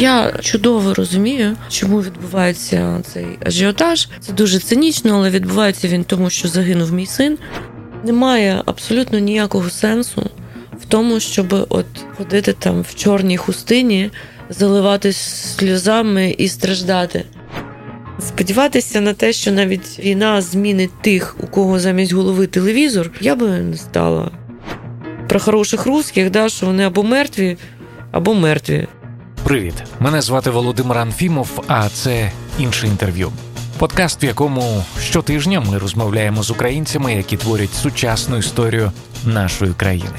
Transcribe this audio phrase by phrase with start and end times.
[0.00, 4.08] Я чудово розумію, чому відбувається цей ажіотаж.
[4.20, 7.38] Це дуже цинічно, але відбувається він тому, що загинув мій син.
[8.04, 10.30] Немає абсолютно ніякого сенсу
[10.80, 11.86] в тому, щоб от
[12.16, 14.10] ходити там в чорній хустині,
[14.48, 15.16] заливатись
[15.56, 17.24] сльозами і страждати.
[18.20, 23.48] Сподіватися на те, що навіть війна змінить тих, у кого замість голови телевізор, я би
[23.48, 24.30] не стала.
[25.28, 27.56] Про хороших русських, да, що вони або мертві,
[28.12, 28.86] або мертві.
[29.44, 29.74] Привіт!
[30.00, 33.32] Мене звати Володимир Анфімов, а це інше інтерв'ю.
[33.78, 38.92] Подкаст, в якому щотижня ми розмовляємо з українцями, які творять сучасну історію
[39.24, 40.10] нашої країни.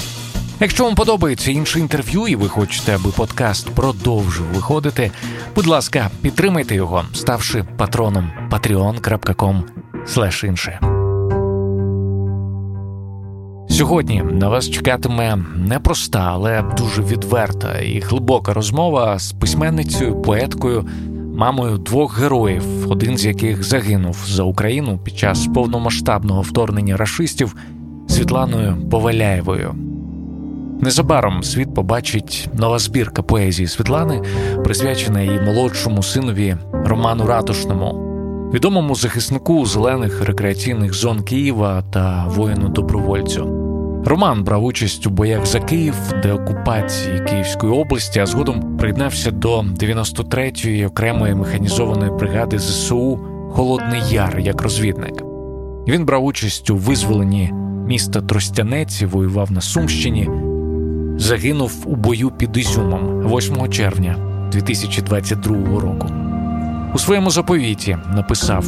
[0.60, 5.12] Якщо вам подобається інше інтерв'ю, і ви хочете, аби подкаст продовжив виходити,
[5.56, 9.64] будь ласка, підтримайте його, ставши патроном patreon.com
[10.48, 10.91] інше.
[13.82, 20.86] Сьогодні на вас чекатиме непроста, але дуже відверта і глибока розмова з письменницею, поеткою,
[21.36, 27.56] мамою двох героїв, один з яких загинув за Україну під час повномасштабного вторгнення рашистів
[28.08, 29.76] Світланою Поваляєвою.
[30.82, 34.22] Незабаром світ побачить нова збірка поезії Світлани,
[34.64, 37.94] присвячена її молодшому синові Роману Ратушному,
[38.54, 43.61] відомому захиснику зелених рекреаційних зон Києва та воїну добровольцю.
[44.06, 50.88] Роман брав участь у боях за Київ, деокупації Київської області, а згодом приєднався до 93-ї
[50.88, 53.20] окремої механізованої бригади ЗСУ
[53.52, 55.24] Холодний Яр як розвідник.
[55.88, 57.52] Він брав участь у визволенні
[57.88, 60.30] міста Тростянець, воював на Сумщині,
[61.18, 64.16] загинув у бою під Ізюмом 8 червня
[64.52, 66.08] 2022 року.
[66.94, 68.66] У своєму заповіті написав: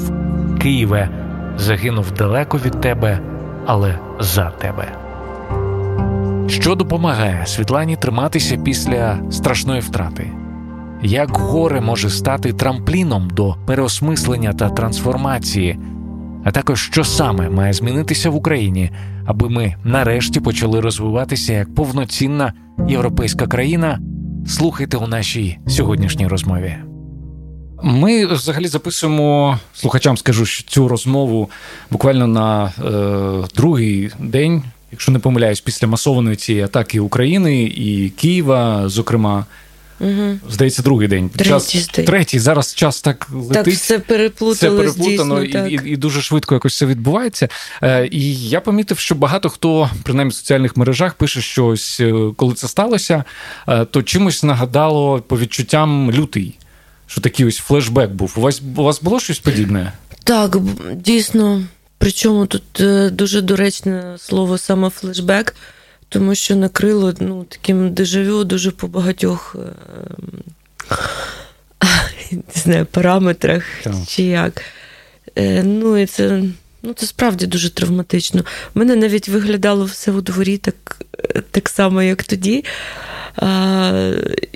[0.61, 1.09] Києве
[1.57, 3.19] загинув далеко від тебе,
[3.65, 5.02] але за тебе.
[6.47, 10.31] Що допомагає Світлані триматися після страшної втрати?
[11.03, 15.79] Як горе може стати трампліном до переосмислення та трансформації,
[16.43, 18.91] а також що саме має змінитися в Україні,
[19.25, 22.53] аби ми нарешті почали розвиватися як повноцінна
[22.87, 23.99] європейська країна?
[24.47, 26.75] Слухайте у нашій сьогоднішній розмові.
[27.83, 30.17] Ми взагалі записуємо слухачам.
[30.17, 31.49] Скажу що цю розмову
[31.91, 38.89] буквально на е, другий день якщо не помиляюсь, після масованої цієї атаки України і Києва,
[38.89, 39.45] зокрема.
[39.99, 40.39] Угу.
[40.49, 41.29] Здається, другий день.
[41.29, 42.39] Третій, час, третій.
[42.39, 43.53] Зараз час так летить.
[43.53, 47.49] Так все переплутано, все переплутано дійсно, і, і і, дуже швидко якось все відбувається.
[47.83, 52.13] Е, І я помітив, що багато хто, принаймні в соціальних мережах, пише, що ось е,
[52.35, 53.23] коли це сталося,
[53.67, 56.57] е, то чимось нагадало по відчуттям лютий.
[57.07, 58.33] Що такий ось флешбек був.
[58.37, 59.91] У вас у вас було щось подібне?
[60.23, 60.57] Так,
[60.95, 61.61] дійсно.
[62.03, 65.55] Причому тут е, дуже доречне слово саме флешбек,
[66.09, 70.95] тому що накрило ну, таким дежавю дуже по багатьох е,
[72.31, 73.93] не знаю, параметрах так.
[74.07, 74.61] чи як.
[75.35, 76.43] Е, ну, і це
[76.81, 78.43] ну, це справді дуже травматично.
[78.75, 81.01] У мене навіть виглядало все у дворі так,
[81.51, 82.65] так само, як тоді.
[83.35, 84.11] А,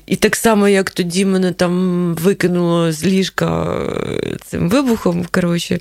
[0.05, 3.77] І так само, як тоді мене там викинуло з ліжка
[4.23, 5.25] е, цим вибухом.
[5.31, 5.79] коротше.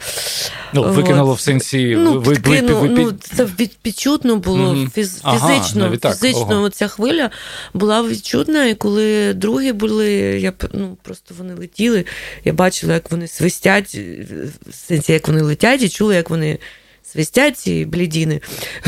[0.72, 3.46] Ну, Викинуло в сенсі ну, ви, підкину, ви, ви, ну, Це
[3.86, 4.90] відчутно було mm-hmm.
[4.90, 5.90] фіз, ага, фізично.
[5.90, 7.30] Фізично ця хвиля
[7.74, 12.04] була відчутна, і коли другі були, я ну, просто вони летіли,
[12.44, 13.94] я бачила, як вони свистять,
[14.66, 16.58] в сенсі, як вони летять, і чула, як вони
[17.12, 18.40] свистять, ці блідіни,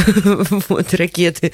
[0.69, 1.53] от, ракети.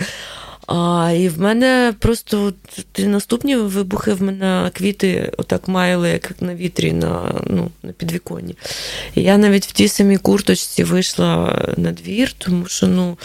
[0.67, 2.53] А, І в мене просто
[2.99, 8.57] наступні вибухи в мене квіти отак маяли, як на вітрі на ну, на підвіконні.
[9.15, 13.19] І я навіть в тій самій курточці вийшла на двір, тому що ну,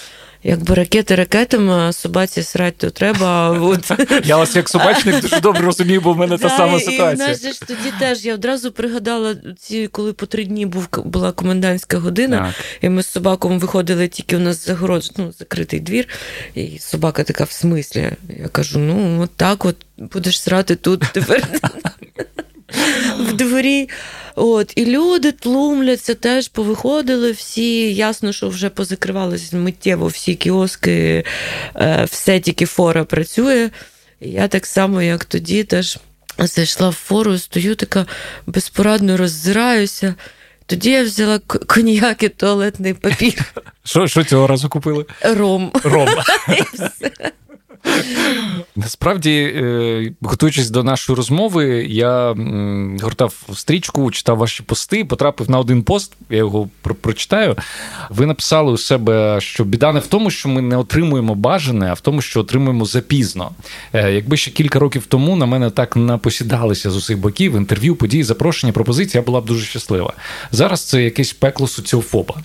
[0.43, 3.49] Якби ракети ракетами, а собаці срать, то треба.
[3.49, 3.91] От.
[4.23, 7.29] Я вас як собачник дуже добре розумію, бо в мене та сама ситуація.
[7.29, 11.97] І, знаєш, Тоді теж я одразу пригадала, ці, коли по три дні був, була комендантська
[11.97, 12.65] година, так.
[12.81, 16.07] і ми з собаком виходили, тільки у нас загород, ну, закритий двір,
[16.55, 18.11] і собака така в смислі.
[18.39, 21.47] Я кажу: ну, от так от будеш срати тут тепер
[23.49, 23.89] дворі.
[24.35, 27.93] От, І люди тлумляться, теж повиходили всі.
[27.93, 31.23] Ясно, що вже позакривалися миттєво всі кіоски,
[31.75, 33.69] е, все тільки фора працює.
[34.21, 35.97] Я так само, як тоді, теж
[36.37, 38.05] зайшла в фору, стою така
[38.47, 40.15] безпорадно роззираюся.
[40.65, 43.53] Тоді я взяла коньяк і туалетний папір.
[43.83, 45.05] Що цього разу купили?
[45.21, 45.71] Ром.
[45.83, 46.09] Ром.
[48.75, 52.35] Насправді, е, готуючись до нашої розмови, я
[53.01, 57.55] гортав стрічку, читав ваші пости, потрапив на один пост, я його прочитаю.
[58.09, 61.93] Ви написали у себе, що біда не в тому, що ми не отримуємо бажане, а
[61.93, 63.51] в тому, що отримуємо запізно.
[63.93, 68.23] Е, якби ще кілька років тому на мене так напосідалися з усіх боків, інтерв'ю, події,
[68.23, 70.13] запрошення, пропозиції, я була б дуже щаслива.
[70.51, 72.35] Зараз це якесь пекло соціофоба.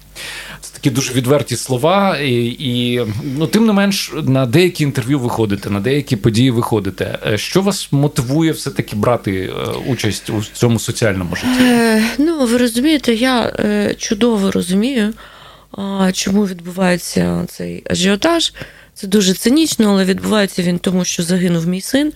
[0.85, 3.03] Такі дуже відверті слова, і, і
[3.39, 7.19] ну, тим не менш на деякі інтерв'ю виходите, на деякі події виходите.
[7.27, 11.49] Е, що вас мотивує все-таки брати е, участь у цьому соціальному житті?
[11.61, 13.53] Е, ну, ви розумієте, я
[13.99, 15.13] чудово розумію,
[16.13, 18.53] чому відбувається цей ажіотаж.
[18.95, 22.13] Це дуже цинічно, але відбувається він тому, що загинув мій син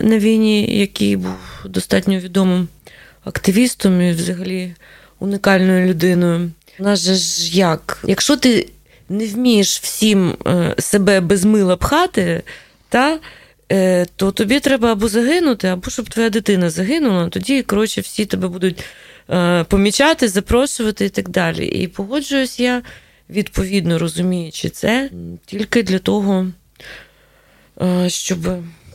[0.00, 2.68] на війні, який був достатньо відомим
[3.24, 4.74] активістом і взагалі
[5.18, 6.50] уникальною людиною.
[6.78, 8.04] У нас же ж як?
[8.06, 8.68] Якщо ти
[9.08, 12.42] не вмієш всім е, себе без мила пхати,
[12.88, 13.18] та,
[13.72, 18.48] е, то тобі треба або загинути, або щоб твоя дитина загинула, тоді, коротше, всі тебе
[18.48, 18.84] будуть
[19.30, 21.66] е, помічати, запрошувати і так далі.
[21.66, 22.82] І погоджуюсь я,
[23.30, 25.10] відповідно розуміючи це,
[25.46, 26.46] тільки для того,
[28.06, 28.38] щоб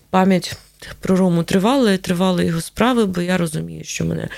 [0.10, 0.58] пам'ять
[1.00, 4.30] про Рому тривала і тривали його справи, бо я розумію, що мене.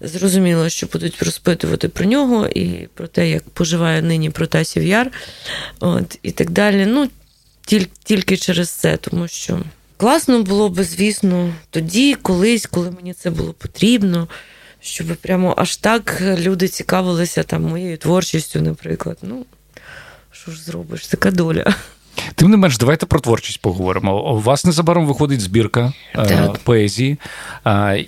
[0.00, 5.10] Зрозуміло, що будуть розпитувати про нього і про те, як поживає нині Протасів Яр,
[5.80, 6.86] от, і так далі.
[6.86, 7.10] Ну,
[7.66, 9.60] тільки, тільки через це, тому що
[9.96, 14.28] класно було би, звісно, тоді, колись, коли мені це було потрібно,
[14.80, 19.18] щоб прямо аж так люди цікавилися там моєю творчістю, наприклад.
[19.22, 19.46] Ну,
[20.32, 21.74] що ж зробиш, така доля.
[22.34, 24.34] Тим не менш, давайте про творчість поговоримо.
[24.34, 26.58] У вас незабаром виходить збірка е, так.
[26.58, 27.16] поезії,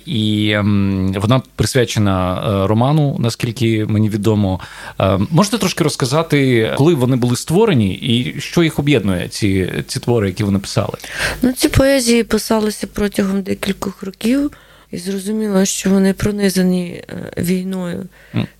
[0.05, 4.59] і ем, вона присвячена е, роману, наскільки мені відомо.
[4.99, 10.27] Е, можете трошки розказати, коли вони були створені, і що їх об'єднує, ці ці твори,
[10.27, 10.97] які ви написали?
[11.41, 14.51] Ну, ці поезії писалися протягом декількох років.
[14.91, 17.03] І зрозуміло, що вони пронизані
[17.37, 18.05] війною,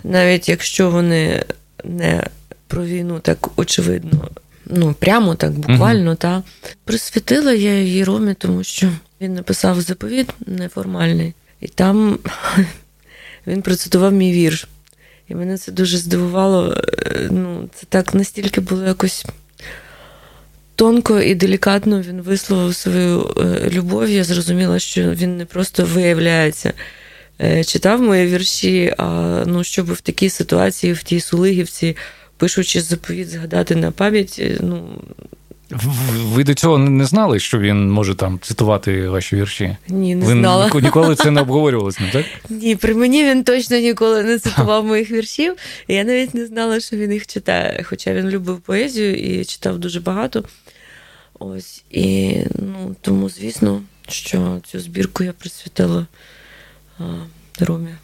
[0.04, 1.46] навіть якщо вони
[1.84, 2.24] не
[2.68, 4.30] про війну так очевидно
[4.70, 6.44] ну прямо так, буквально, uh та
[6.86, 12.20] присвятила я її Ромі, тому що він написав заповіт неформальний, і там
[13.48, 14.68] він процитував мій вірш.
[15.30, 16.74] І мене це дуже здивувало.
[16.74, 19.26] Е, ну, Це так настільки було якось
[20.76, 24.10] тонко і делікатно він висловив свою е, любов.
[24.10, 26.74] Я зрозуміла, що він не просто виявляється,
[27.42, 29.08] е, читав мої вірші, а
[29.48, 31.98] ну, щоб в такій ситуації, в тій Сулигівці
[32.40, 34.36] пишучи заповіт, згадати на пам'ять.
[34.40, 35.02] Е, ну...
[36.24, 39.78] Ви до цього не знали, що він може там цитувати ваші вірші?
[39.88, 40.72] Ні, не Ви знала.
[40.74, 42.26] ніколи це не обговорювалося, не так?
[42.50, 45.56] Ні, при мені він точно ніколи не цитував моїх віршів.
[45.88, 47.84] Я навіть не знала, що він їх читає.
[47.84, 50.44] Хоча він любив поезію і читав дуже багато.
[51.40, 56.08] Ось і ну, тому, звісно, що цю збірку я присвятила
[57.00, 57.04] а,
[57.60, 57.96] Ромі.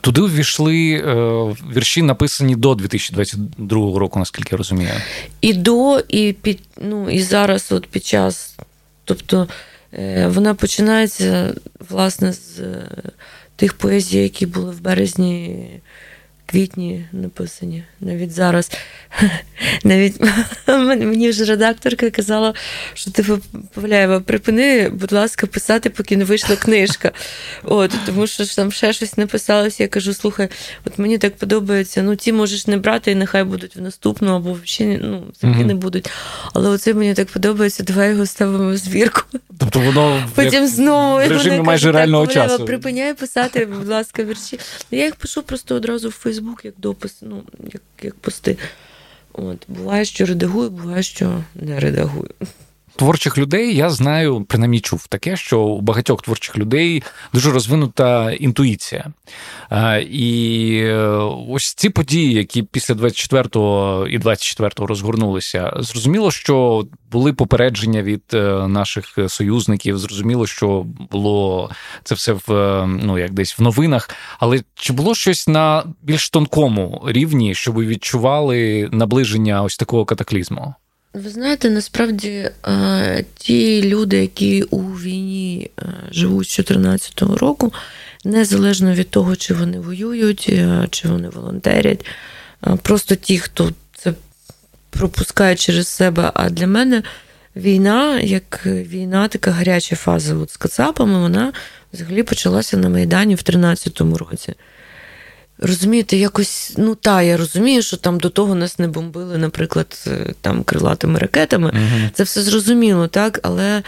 [0.00, 1.14] Туди ввійшли е,
[1.76, 4.90] вірші, написані до 2022 року, наскільки я розумію.
[5.40, 8.56] І до, і під ну і зараз, от під час.
[9.04, 9.48] Тобто
[9.92, 11.54] е, вона починається
[11.90, 12.88] власне з е,
[13.56, 15.66] тих поезій, які були в березні
[16.46, 17.84] квітні написані.
[18.00, 18.70] Навіть зараз.
[19.84, 20.20] Навіть
[20.86, 22.54] мені вже редакторка казала,
[22.94, 23.24] що ти
[23.74, 27.12] Павляєва, припини, будь ласка, писати, поки не вийшла книжка.
[27.62, 29.82] От, Тому що там ще щось написалося.
[29.82, 30.48] Я кажу, слухай,
[30.84, 34.58] от мені так подобається, ну ті можеш не брати, і нехай будуть в наступну, або
[34.64, 35.64] взагалі ну, mm-hmm.
[35.64, 36.10] не будуть.
[36.52, 39.22] Але оце мені так подобається, давай його ставимо в збірку.
[39.58, 42.64] Тобто воно Потім знову в режимі майже реального часу.
[42.64, 44.58] Припиняй писати, будь ласка, вірші.
[44.90, 48.58] Я їх пишу просто одразу в Фейсбук як допис, ну, як, як пости.
[49.32, 52.30] От, Буває, що редагую, буває, що не редагую.
[52.96, 59.12] Творчих людей я знаю, принаймні чув таке, що у багатьох творчих людей дуже розвинута інтуїція.
[60.10, 60.96] І е,
[61.48, 68.68] ось ці події, які після 24-го і 24-го розгорнулися, зрозуміло, що були попередження від е,
[68.68, 69.98] наших союзників.
[69.98, 71.70] Зрозуміло, що було
[72.04, 74.10] це все в е, ну як десь в новинах.
[74.38, 80.74] Але чи було щось на більш тонкому рівні, щоб відчували наближення ось такого катаклізму?
[81.14, 82.50] Ви знаєте, насправді
[83.34, 85.70] ті люди, які у війні
[86.10, 87.72] живуть з 2014 року,
[88.24, 90.52] незалежно від того, чи вони воюють,
[90.90, 92.06] чи вони волонтерять,
[92.82, 94.12] просто ті, хто це
[94.90, 96.30] пропускає через себе.
[96.34, 97.02] А для мене
[97.56, 101.52] війна, як війна, така гаряча фаза от з Кацапами, вона
[101.92, 104.54] взагалі почалася на Майдані в 2013 році.
[105.58, 110.34] Розумієте, якось, ну та, я розумію, що там до того нас не бомбили, наприклад, е,
[110.40, 111.70] там крилатими ракетами.
[111.70, 113.40] uh Це все зрозуміло, так?
[113.42, 113.82] Але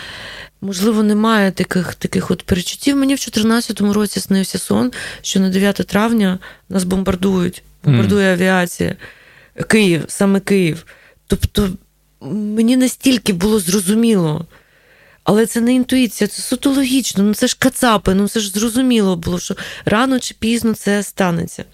[0.61, 2.97] можливо немає таких таких от перечуттів.
[2.97, 4.93] Мені в 2014 році снився сон,
[5.23, 8.97] що на 9 травня нас бомбардують, бомбардує uh авіація.
[9.69, 10.87] Київ, саме Київ.
[11.27, 11.71] Тобто
[12.31, 14.47] мені настільки було зрозуміло.
[15.27, 19.17] Але це не інтуїція, це суто логічно, ну це ж кацапи, ну це ж зрозуміло
[19.17, 21.65] було, що рано чи пізно це станеться.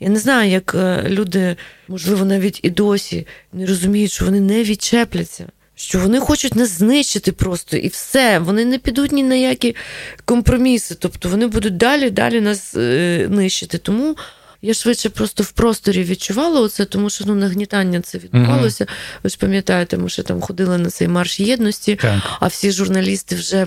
[0.00, 1.56] Я не знаю, як е, люди,
[1.88, 7.32] можливо, навіть і досі не розуміють, що вони не відчепляться, що вони хочуть нас знищити
[7.32, 8.38] просто і все.
[8.38, 9.76] Вони не підуть ні на які
[10.24, 10.96] компроміси.
[10.98, 13.78] Тобто вони будуть далі, далі нас е, нищити.
[13.78, 14.16] Тому
[14.62, 18.86] я швидше просто в просторі відчувала оце, тому що ну, нагнітання це відбувалося.
[19.22, 22.22] Ви ж пам'ятаєте, ми ще там ходили на цей марш єдності, так.
[22.40, 23.66] а всі журналісти вже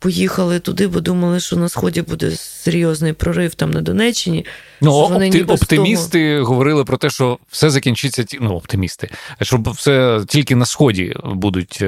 [0.00, 4.46] поїхали туди, бо думали, що на сході буде серйозний прорив там на Донеччині.
[4.80, 6.46] Ну опти, оптимісти того...
[6.46, 9.10] говорили про те, що все закінчиться ну, оптимісти,
[9.42, 11.86] що все тільки на сході будуть е,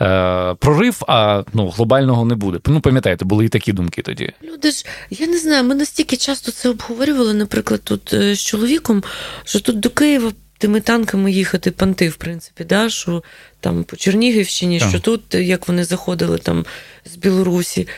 [0.00, 2.58] е, прорив, а ну глобального не буде.
[2.66, 4.32] Ну пам'ятаєте, були і такі думки тоді.
[4.52, 5.64] Люди ж я не знаю.
[5.64, 9.02] Ми настільки часто це обговорювали, наприклад, тут е, з чоловіком,
[9.44, 10.32] що тут до Києва
[10.62, 13.22] тими танками їхати панти, в принципі, да, що
[13.60, 14.88] там по Чернігівщині, так.
[14.88, 16.64] що тут, як вони заходили там
[17.04, 17.88] з Білорусі.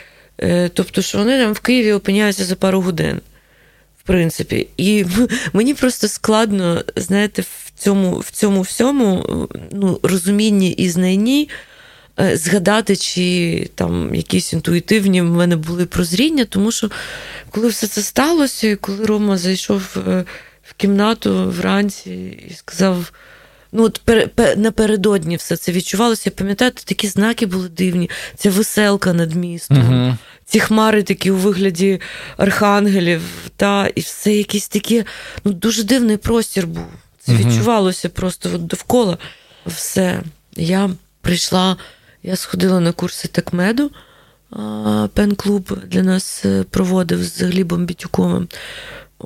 [0.40, 3.20] Е, тобто, що вони там в Києві опиняються за пару годин,
[3.98, 4.68] в принципі.
[4.76, 5.04] І
[5.52, 11.48] мені просто складно, знаєте, в цьому в цьому всьому ну, розумінні і знанні
[12.20, 16.90] е, згадати, чи там якісь інтуїтивні в мене були прозріння, тому що
[17.50, 20.24] коли все це сталося, і коли Рома зайшов е,
[20.76, 22.10] в кімнату вранці
[22.50, 23.12] і сказав.
[23.72, 24.00] Ну, от
[24.56, 26.22] напередодні все це відчувалося.
[26.24, 28.10] Я пам'ятаєте, такі знаки були дивні.
[28.36, 30.16] Ця веселка над містом, uh
[30.46, 32.00] ці хмари такі у вигляді
[32.36, 33.22] архангелів,
[33.56, 35.04] та, і все якийсь такі,
[35.44, 36.86] ну, дуже дивний простір був.
[37.18, 39.18] Це uh відчувалося просто от довкола
[39.66, 40.22] все.
[40.56, 40.90] Я
[41.20, 41.76] прийшла,
[42.22, 43.90] я сходила на курси такмеду.
[45.14, 48.48] Пен-клуб для нас е, проводив з Глібом Бітюковим.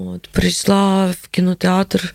[0.06, 2.14] От, Прийшла в кінотеатр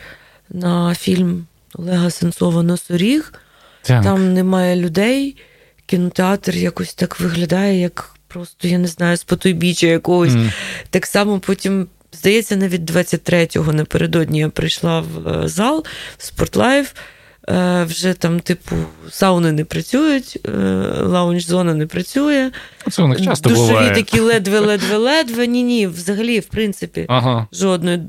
[0.49, 3.33] на фільм Олега Сенцова Носоріг.
[3.81, 4.03] Так.
[4.03, 5.37] Там немає людей.
[5.85, 10.31] Кінотеатр якось так виглядає, як просто, я не знаю, з потойбіччя якогось.
[10.31, 10.53] Мм.
[10.89, 15.85] Так само потім, здається, навіть 23-го напередодні я прийшла в е, зал
[16.17, 16.93] в Спортлайф.
[17.49, 18.75] Е, вже там, типу,
[19.09, 20.49] сауни не працюють, е,
[21.01, 22.51] лаунж-зона не працює.
[22.91, 23.95] Це у них часто Душові буває.
[23.95, 25.47] такі ледве-ледве-ледве.
[25.47, 27.47] Ні-ні, взагалі, в принципі, ага.
[27.51, 27.99] жодної.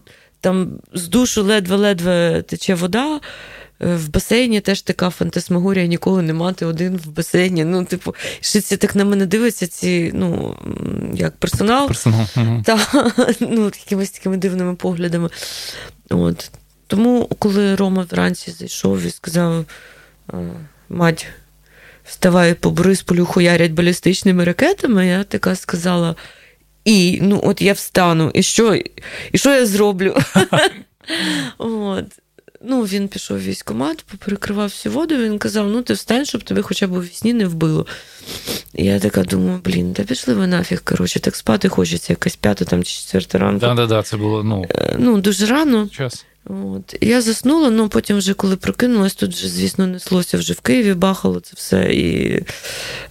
[0.40, 3.20] Там з душу ледве-ледве тече вода.
[3.82, 7.64] Е, в басейні теж така фантасмагорія ніколи не мати один в басейні.
[7.64, 10.56] Ну, типу, що ці так на мене дивляться, ці, ну,
[11.14, 11.86] як персонал.
[11.86, 12.26] Персонал.
[12.64, 12.78] Та,
[13.40, 15.30] ну, якимись такими дивними поглядами.
[16.10, 16.50] От.
[16.86, 19.64] Тому, коли Рома вранці зайшов і сказав:
[20.88, 21.26] мать,
[22.04, 26.14] вставай по Борисполю, хуярять балістичними ракетами, я така сказала.
[26.84, 28.74] І ну, от я встану, і що
[29.32, 30.16] і що я зроблю?
[31.58, 32.04] От.
[32.66, 36.62] Ну, Він пішов в військкомат, поперекривав всю воду, він казав: ну, ти встань, щоб тебе
[36.62, 37.86] хоча б у вісні не вбило.
[38.74, 42.64] І я така думаю, блін, та пішли ви нафіг, коротше, так спати хочеться, якась п'ята
[42.64, 43.60] там чи четверта ранку.
[43.60, 45.88] Так, це було ну, е, ну дуже рано.
[45.88, 46.24] Час.
[46.46, 46.96] От.
[47.00, 51.40] Я заснула, ну потім, вже коли прокинулась, тут вже, звісно, неслося вже в Києві, бахало
[51.40, 51.94] це все.
[51.94, 52.42] І,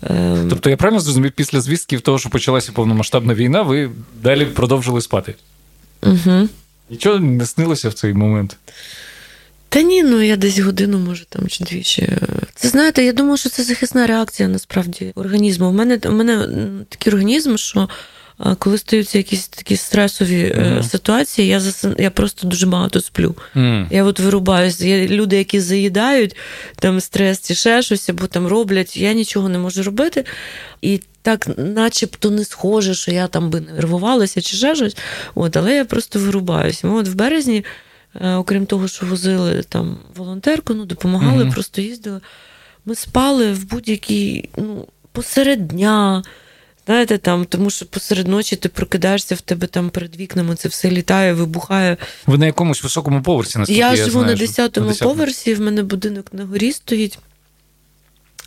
[0.04, 0.46] е...
[0.50, 3.90] Тобто, я правильно зрозумів, після звістків того, що почалася повномасштабна війна, ви
[4.24, 5.36] далі продовжили спати?
[6.04, 6.50] Угу.
[6.90, 8.58] Нічого не снилося в цей момент?
[9.70, 12.18] Та ні, ну я десь годину, може, там чи дві ще.
[12.56, 15.70] Це знаєте, я думаю, що це захисна реакція насправді організму.
[15.70, 16.48] У мене у мене
[16.90, 17.90] такий організм, що
[18.60, 20.84] коли стаються якісь такі стресові mm-hmm.
[20.84, 21.96] ситуації, я засин...
[22.00, 23.36] я просто дуже багато сплю.
[23.56, 23.88] Mm.
[23.92, 24.88] Я от вирубаюся.
[24.88, 26.36] Є люди, які заїдають
[26.76, 30.26] там стрес чи ще щось, або там роблять, я нічого не можу робити.
[30.82, 34.98] І так, начебто, не схоже, що я там би нервувалася чи ще щось.
[35.36, 36.88] От, але я просто вирубаюся.
[36.88, 37.66] Ми от в березні.
[38.22, 41.54] Е, окрім того, що возили там волонтерку, ну, допомагали, mm-hmm.
[41.54, 42.22] просто їздили.
[42.86, 46.24] Ми спали в будь-якій, ну, посеред дня.
[46.86, 50.92] Знаєте, там, тому що посеред ночі ти прокидаєшся в тебе там перед вікнами, це все
[50.92, 51.98] літає, вибухає.
[52.26, 55.84] Ви на якомусь високому поверсі наскільки я, я живу знаю, на 10-му поверсі, в мене
[55.84, 57.20] будинок на горі стоїть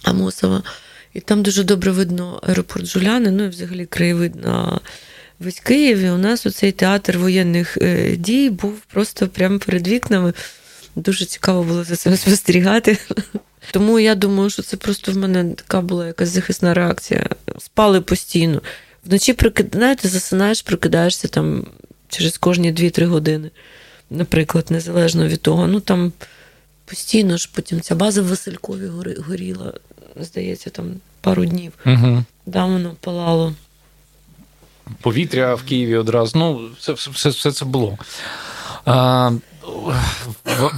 [0.02, 0.62] Амосова,
[1.14, 4.80] і там дуже добре видно аеропорт Жуляни, ну і взагалі краєвид на
[5.40, 10.32] весь Київ, і у нас оцей театр воєнних е, дій був просто прямо перед вікнами.
[10.96, 12.98] Дуже цікаво було за цим спостерігати.
[13.70, 17.28] Тому я думаю, що це просто в мене така була якась захисна реакція.
[17.58, 18.62] Спали постійно.
[19.04, 19.36] Вночі
[19.72, 21.66] знаєте, засинаєш, прокидаєшся там
[22.08, 23.50] через кожні 2-3 години.
[24.10, 25.66] Наприклад, незалежно від того.
[25.66, 26.12] Ну там
[26.84, 28.86] постійно ж потім ця база в Василькові
[29.28, 29.72] горіла,
[30.16, 30.86] здається, там
[31.20, 31.72] пару днів.
[31.86, 32.24] Угу.
[32.46, 33.54] Да, воно палало.
[35.00, 36.38] Повітря в Києві одразу.
[36.38, 37.98] Ну, все все, все це було.
[38.84, 39.30] А,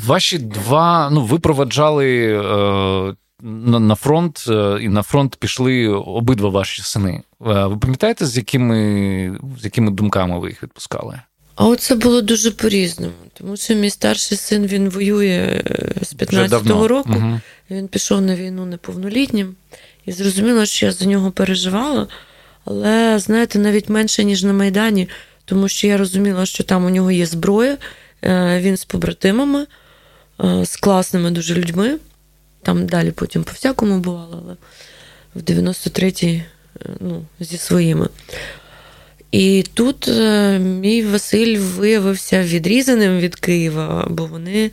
[0.06, 6.48] Ваші два, ну, ви проведжали е, на, на фронт, е, і на фронт пішли обидва
[6.48, 7.22] ваші сини.
[7.46, 11.20] Е, ви пам'ятаєте, з якими з якими думками ви їх відпускали?
[11.54, 15.62] А оце було дуже по-різному, тому що мій старший син він воює
[16.02, 17.14] з 15-го року.
[17.16, 17.40] Угу.
[17.70, 19.54] Він пішов на війну неповнолітнім,
[20.06, 22.08] і зрозуміло, що я за нього переживала.
[22.64, 25.08] Але, знаєте, навіть менше, ніж на Майдані,
[25.44, 27.76] тому що я розуміла, що там у нього є зброя,
[28.60, 29.66] він з побратимами,
[30.44, 31.98] е, з класними дуже людьми.
[32.62, 34.56] Там далі потім по всякому бувало, але
[35.34, 36.42] в 93-й
[37.00, 38.08] ну, зі своїми.
[39.32, 44.70] І тут е, мій Василь виявився відрізаним від Києва, бо вони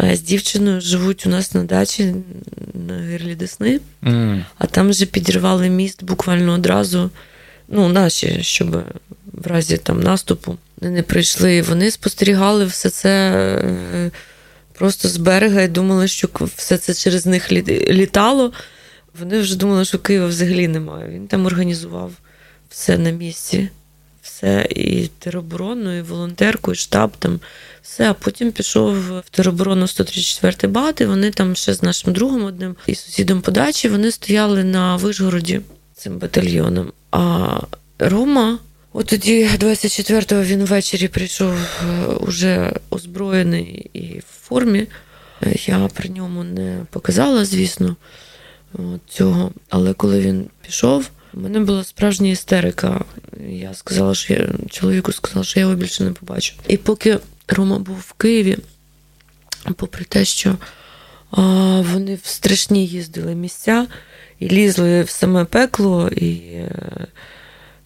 [0.00, 2.14] е, з дівчиною живуть у нас на дачі
[2.88, 4.44] на Гирлі Десни, mm.
[4.58, 7.10] а там вже підірвали міст буквально одразу.
[7.68, 8.84] Ну, наші, щоб
[9.40, 11.62] в разі там наступу не прийшли.
[11.62, 13.10] Вони спостерігали все це
[13.64, 14.10] е,
[14.72, 18.52] просто з берега і думали, що все це через них літало.
[19.18, 21.10] Вони вже думали, що Києва взагалі немає.
[21.10, 22.12] Він там організував
[22.68, 23.68] все на місці
[24.22, 27.40] все, і тероборону, і волонтерку, і штаб там
[27.82, 28.10] все.
[28.10, 32.76] А потім пішов в тероборону 134 бат, і вони там ще з нашим другом одним
[32.86, 35.60] і сусідом по дачі, вони стояли на Вишгороді
[35.94, 36.92] цим батальйоном.
[37.10, 37.60] А
[37.98, 38.58] Рома,
[38.92, 44.86] от тоді, 24-го, він ввечері прийшов е, уже озброєний і в формі.
[45.66, 47.96] Я при ньому не показала, звісно,
[49.08, 49.52] цього.
[49.68, 53.04] Але коли він пішов, у мене була справжня істерика.
[53.48, 56.54] Я сказала, що я чоловіку сказала, що я його більше не побачу.
[56.68, 57.18] І поки
[57.48, 58.58] Рома був в Києві,
[59.76, 60.56] попри те, що
[61.30, 61.40] а,
[61.80, 63.86] вони в страшні їздили місця
[64.38, 66.70] і лізли в саме пекло, і е,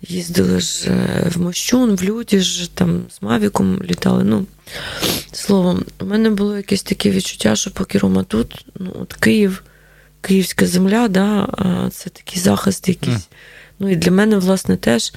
[0.08, 4.24] їздили ж е, в Мощун, в Людіж, там з Мавіком літали.
[4.24, 4.46] Ну,
[5.32, 9.62] Словом, у мене було якесь таке відчуття, що поки Рома тут, ну, от Київ
[10.24, 11.48] київська земля, да,
[11.92, 13.16] це такий захист якийсь.
[13.16, 13.28] Mm.
[13.78, 15.12] Ну і для мене, власне, теж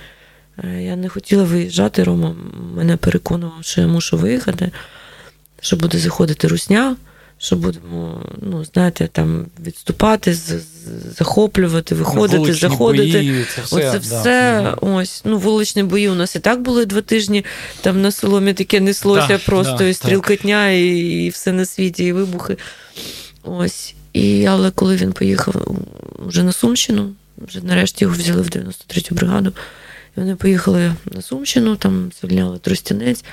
[0.63, 2.03] е, я не хотіла виїжджати.
[2.03, 2.35] Рома
[2.75, 4.71] мене переконував, що я мушу виїхати,
[5.61, 6.95] що буде заходити русня,
[7.37, 10.37] що будемо, ну, знаєте, там відступати,
[11.17, 13.17] захоплювати, виходити, вуличні заходити.
[13.17, 14.77] Бої, це все, Оце все да.
[14.81, 15.21] ось.
[15.25, 17.45] Ну, вуличні бої у нас і так були два тижні.
[17.81, 20.87] Там на соломі таке неслося да, просто і стрілкотня, і,
[21.25, 22.57] і все на світі, і вибухи.
[23.43, 23.95] Ось.
[24.13, 25.77] І, Але коли він поїхав
[26.19, 29.49] вже на Сумщину, вже нарешті його взяли в 93-ю бригаду,
[30.17, 33.23] і вони поїхали на Сумщину, там звільняли Тростянець,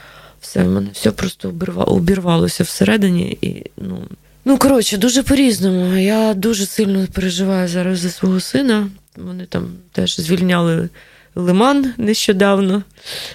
[0.45, 1.55] все, в мене все просто
[1.87, 3.39] обірвалося всередині.
[3.41, 3.99] І, ну,
[4.45, 5.97] ну, коротше, дуже по-різному.
[5.97, 8.89] Я дуже сильно переживаю зараз за свого сина.
[9.17, 10.89] Вони там теж звільняли
[11.35, 12.83] Лиман нещодавно,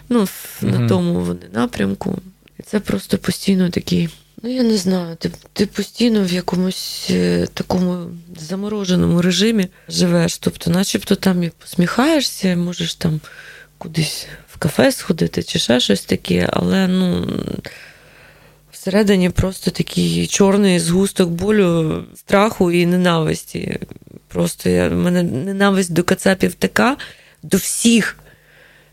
[0.09, 2.17] ну, mm на тому вони напрямку.
[2.59, 4.09] І це просто постійно такий.
[4.43, 8.05] Ну, я не знаю, ти ти постійно в якомусь е, такому
[8.39, 10.37] замороженому режимі живеш.
[10.37, 13.19] Тобто, начебто там і посміхаєшся, можеш там
[13.77, 14.27] кудись
[14.59, 17.27] кафе сходити чи ще щось таке, але ну.
[18.71, 23.79] Всередині просто такий чорний згусток болю, страху і ненависті.
[24.27, 26.97] Просто я, в мене ненависть до Кацапів така,
[27.43, 28.17] до всіх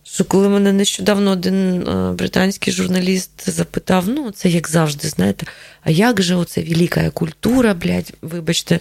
[0.08, 5.46] що коли мене нещодавно один британський журналіст запитав, ну, це як завжди, знаєте,
[5.82, 8.80] а як же оце велика культура, блядь, вибачте,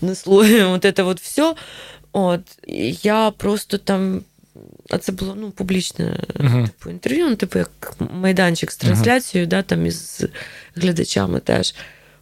[0.00, 1.54] на слові, от це от все.
[2.12, 2.40] От,
[3.02, 4.20] я просто там.
[4.90, 6.66] А це було ну, публічне uh-huh.
[6.66, 9.50] типу, інтерв'ю, ну, типу, як майданчик з трансляцією, uh-huh.
[9.50, 10.24] да, там із
[10.74, 11.74] глядачами теж.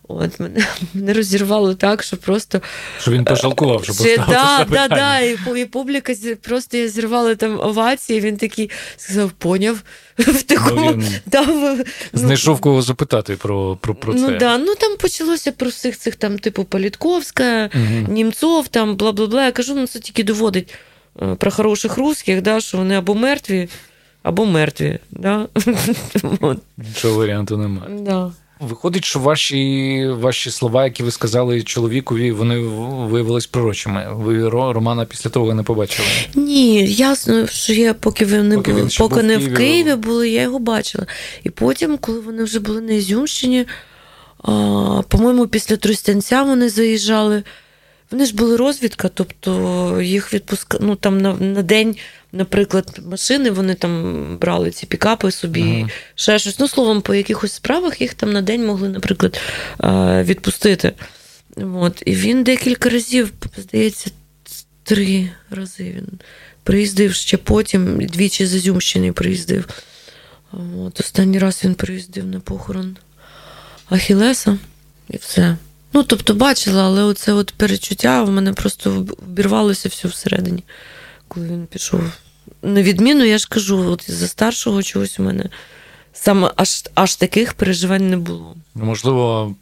[0.08, 2.62] От мене мене розірвало так, що просто.
[3.00, 7.60] Що він пожалкував, що поставив да, да, да, і, і публіка просто я зірвала там
[7.60, 9.82] овації, він такий сказав, поняв.
[10.18, 10.92] в такому...
[10.96, 14.32] Ну, да, ну, Знайшов кого запитати про про, про ну, це.
[14.32, 18.12] Ну да, ну там почалося про всіх цих там, типу, Політковська, угу.
[18.12, 19.44] Німцов, там, бла бла бла.
[19.44, 20.91] Я кажу, ну це тільки доводить е,
[21.38, 23.68] про хороших русських, да, що вони або мертві,
[24.22, 24.98] або мертві.
[25.10, 25.48] Да?
[26.76, 27.98] Нічого варіанту немає.
[28.00, 28.32] Да.
[28.68, 34.06] Виходить, що ваші ваші слова, які ви сказали чоловікові, вони виявились пророчими.
[34.12, 36.08] Ви Романа після того не побачили?
[36.34, 39.94] Ні, ясно, що я поки ви не поки були, поки не в Києві, в Києві
[39.94, 41.06] були, я його бачила.
[41.44, 43.66] І потім, коли вони вже були на Ізюмщині,
[44.38, 44.50] а,
[45.08, 47.42] по-моєму, після Тростянця вони заїжджали
[48.12, 51.96] Вони ж були розвідка, тобто їх відпускали ну, там на на день,
[52.32, 55.90] наприклад, машини вони там брали ці пікапи собі, uh-huh.
[56.14, 56.58] ще щось.
[56.58, 59.40] Ну, словом, по якихось справах їх там на день могли, наприклад,
[60.24, 60.92] відпустити.
[61.56, 62.02] От.
[62.06, 64.10] І він декілька разів, здається,
[64.82, 66.08] три рази він
[66.62, 69.68] приїздив ще потім, двічі з Ізюмщини приїздив.
[70.52, 71.00] От.
[71.00, 72.96] Останній раз він приїздив на похорон
[73.88, 74.58] Ахілеса
[75.10, 75.56] і все.
[75.92, 80.64] Ну, тобто, бачила, але оце от перечуття в мене просто вбірвалося все всередині,
[81.28, 82.02] коли він пішов.
[82.62, 85.48] На відміну, я ж кажу, от за старшого чогось у мене
[86.12, 88.56] саме аж аж таких переживань не було.
[88.74, 89.54] Можливо,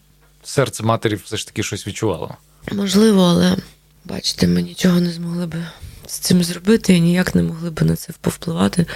[0.45, 2.37] серце матері все ж таки щось відчувало.
[2.73, 3.57] Можливо, але
[4.05, 5.67] бачите, ми нічого не змогли би
[6.07, 8.87] з цим зробити і ніяк не могли б на це повпливати.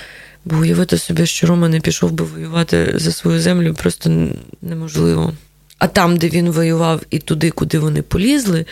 [0.44, 4.28] Бо уявити собі, що Рома не пішов би воювати за свою землю, просто
[4.62, 5.32] неможливо.
[5.78, 8.66] А там, де він воював, і туди, куди вони полізли,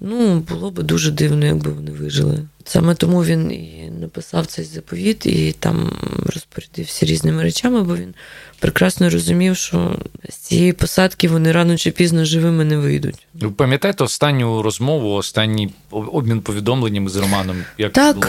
[0.00, 2.38] ну, було б дуже дивно, якби вони вижили.
[2.64, 5.92] Саме тому він і написав цей заповіт, і там
[6.26, 8.14] розпорядився різними речами, бо він
[8.58, 13.26] прекрасно розумів, що з цієї посадки вони рано чи пізно живими не вийдуть.
[13.34, 17.56] Ви пам'ятаєте останню розмову, останній обмін повідомленнями з Романом?
[17.78, 18.26] Як так, було?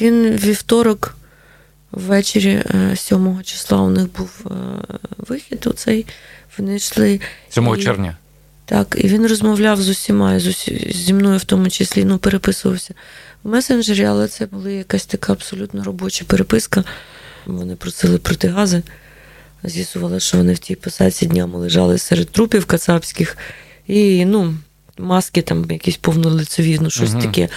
[0.00, 1.16] він вівторок.
[1.92, 2.62] Ввечері
[2.94, 4.54] 7 е, числа у них був е,
[5.18, 5.66] вихід.
[5.66, 6.06] у цей
[6.58, 8.16] вони йшли 7 і, червня.
[8.64, 12.94] Так, і він розмовляв з усіма, з усі, зі мною в тому числі, ну, переписувався
[13.42, 16.84] в месенджері, але це була якась така абсолютно робоча переписка.
[17.46, 18.82] Вони просили протигази.
[19.64, 23.36] З'ясували, що вони в тій посадці днями лежали серед трупів кацапських,
[23.86, 24.54] і ну,
[24.98, 27.48] маски там якісь повнолицеві, ну щось uh таке.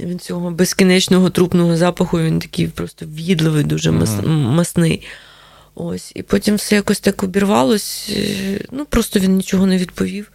[0.00, 5.02] Він цього безкінечного трупного запаху, він такий просто в'їдливий, дуже uh масний.
[5.74, 6.12] Ось.
[6.14, 8.10] І потім все якось так обірвалось.
[8.16, 10.32] Е, ну, просто він нічого не відповів.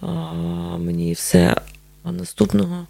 [0.00, 0.06] А,
[0.78, 1.56] Мені все.
[2.04, 2.86] А наступного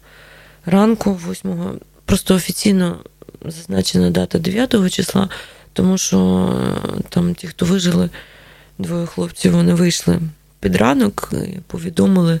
[0.65, 2.99] ранку, 8-го, просто офіційно
[3.45, 5.29] зазначена дата 9 числа,
[5.73, 6.49] тому що
[6.97, 8.09] е, там ті, хто вижили,
[8.77, 10.19] двоє хлопців, вони вийшли
[10.59, 12.39] під ранок, і повідомили.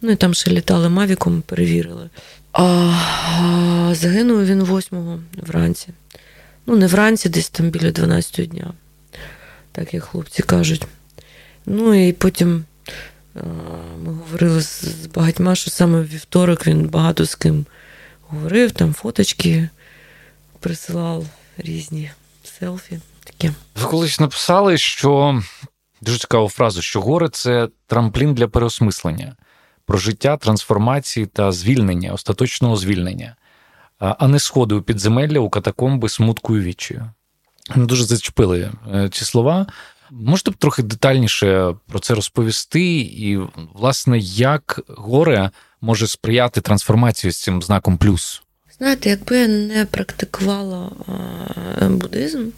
[0.00, 2.10] Ну і там ще літали Мавіком, перевірили.
[2.52, 5.88] А загинув він 8-го вранці.
[6.66, 8.72] Ну, не вранці, десь там біля 12 дня,
[9.72, 10.86] так як хлопці кажуть.
[11.66, 12.64] Ну і потім
[14.04, 17.66] ми говорили з багатьма, що саме в вівторок він багато з ким
[18.28, 19.68] говорив, там фоточки
[20.60, 21.26] присилав
[21.58, 22.10] різні
[22.58, 23.00] селфі.
[23.24, 23.52] таке.
[23.76, 25.42] Ви колись написали, що
[26.00, 29.36] дуже цікаву фразу, що горе це трамплін для переосмислення,
[29.86, 33.36] про життя, трансформації та звільнення, остаточного звільнення
[33.98, 37.10] а не сходи у підземелля у катакомби смутку і відчаю.
[37.76, 39.66] Дуже зачепили е, ці слова.
[40.10, 43.38] Можете б трохи детальніше про це розповісти, і,
[43.74, 48.42] власне, як горе може сприяти трансформації з цим знаком плюс?
[48.78, 50.90] Знаєте, якби я не практикувала
[51.80, 52.48] буддизм,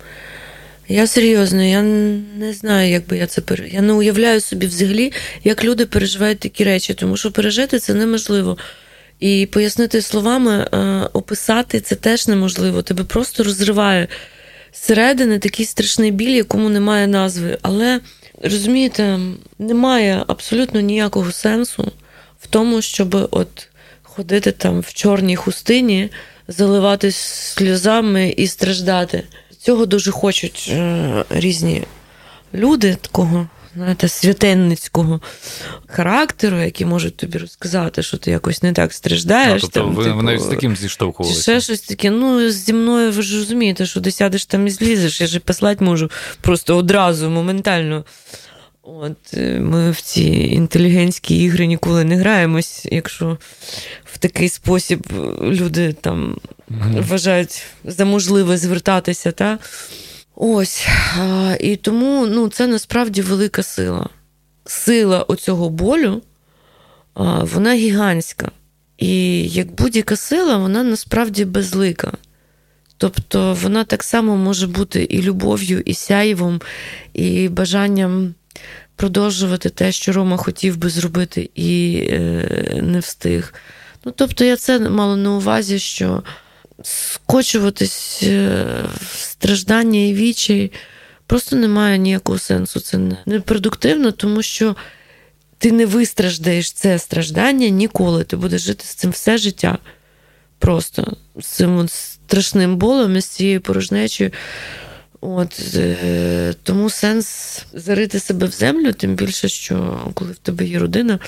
[0.89, 3.69] я серйозно, я не знаю, як би я це пере...
[3.69, 5.13] Я не уявляю собі взагалі,
[5.45, 8.59] як люди переживають такі речі, тому що пережити це неможливо.
[9.21, 10.79] І пояснити словами, е,
[11.13, 12.83] описати це теж неможливо.
[12.83, 14.09] Тебе просто розриває
[14.75, 17.59] зсередини такий страшний біль, якому немає назви.
[17.63, 18.01] Але
[18.43, 19.19] розумієте,
[19.59, 21.93] немає абсолютно ніякого сенсу
[22.41, 23.69] в тому, щоб от
[24.03, 26.11] ходити там в чорній хустині,
[26.49, 27.17] заливатись
[27.57, 29.23] сльозами і страждати.
[29.59, 31.83] Цього дуже хочуть е, різні
[32.55, 35.21] люди такого знаєте, святенницького
[35.87, 39.65] характеру, які можуть тобі розказати, що ти якось не так страждаєш.
[39.65, 41.43] А, тобто там, ви, типу, навіть з таким зіштовхувалися?
[41.43, 42.11] Ще щось таке.
[42.11, 45.85] Ну, зі мною ви ж розумієте, що ти сядеш там і злізеш, я ж послати
[45.85, 46.11] можу
[46.41, 48.05] просто одразу, моментально.
[48.83, 53.39] От, е, Ми в ці інтелігентські ігри ніколи не граємось, якщо
[54.05, 55.07] в такий спосіб
[55.43, 56.39] люди там
[56.71, 59.33] mm вважають за можливе звертатися.
[59.33, 59.59] Та?
[60.37, 60.89] Ось.
[61.61, 64.09] І тому ну, це насправді велика сила.
[64.65, 66.23] Сила оцього болю,
[67.41, 68.51] вона гігантська.
[68.99, 72.13] І як будь-яка сила, вона насправді безлика.
[72.99, 76.61] Тобто вона так само може бути і любов'ю, і сяєвом,
[77.15, 78.35] і бажанням
[78.97, 83.55] продовжувати те, що Рома хотів би зробити, і е, не встиг.
[84.05, 86.23] Ну, тобто, я це мала на увазі, що
[86.83, 90.73] скочуватись е, в страждання і вічі
[91.27, 92.81] просто немає ніякого сенсу.
[92.81, 94.77] Це не продуктивно, тому що
[95.59, 98.25] ти не вистраждаєш це страждання ніколи.
[98.25, 99.79] Ти будеш жити з цим все життя.
[100.59, 104.31] Просто з цим страшним болем і з цією порожнечою.
[105.21, 110.79] От, е, Тому сенс зарити себе в землю, тим більше, що коли в тебе є
[110.79, 111.19] родина,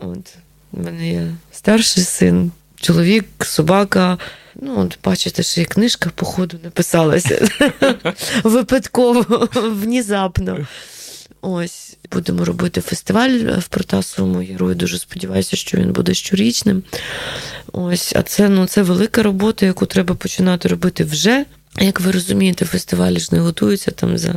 [0.00, 0.34] от,
[0.72, 4.18] У мене є старший син, чоловік, собака.
[4.60, 7.48] Ну, от бачите, що і книжка, походу, написалася
[8.44, 10.66] випадково, внезапно.
[11.40, 14.74] Ось будемо робити фестиваль в Протасовому герою.
[14.74, 16.82] Дуже сподіваюся, що він буде щорічним.
[17.72, 21.44] Ось, а це ну, це велика робота, яку треба починати робити вже.
[21.80, 24.34] Як ви розумієте, фестивалі ж не готуються там за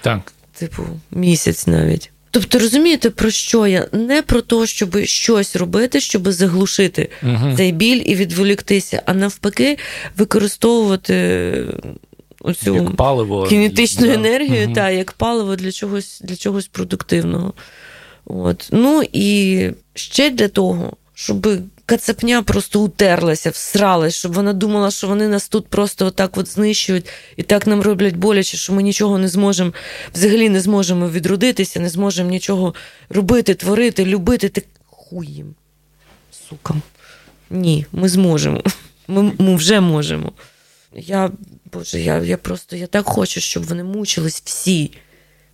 [0.00, 0.32] так.
[0.58, 2.11] типу місяць навіть.
[2.34, 3.88] Тобто, розумієте, про що я?
[3.92, 7.56] Не про те, щоб щось робити, щоб заглушити угу.
[7.56, 9.78] цей біль і відволіктися, а навпаки,
[10.16, 11.54] використовувати
[12.40, 14.14] оцю як паливо, кінетичну да.
[14.14, 14.74] енергію угу.
[14.74, 17.52] та, як паливо для чогось для чогось продуктивного.
[18.24, 18.68] От.
[18.72, 21.48] Ну і ще для того, щоб
[21.86, 27.08] кацапня просто утерлася, всралась, щоб вона думала, що вони нас тут просто отак от знищують
[27.36, 29.72] і так нам роблять боляче, що ми нічого не зможемо,
[30.14, 32.74] взагалі не зможемо відродитися, не зможемо нічого
[33.08, 34.48] робити, творити, любити.
[34.48, 35.54] Так хуй їм,
[36.48, 36.74] сука.
[37.50, 38.62] Ні, ми зможемо.
[39.08, 40.32] Ми, ми вже можемо.
[40.94, 41.30] Я
[41.72, 44.92] Боже, я я просто я так хочу, щоб вони мучились всі,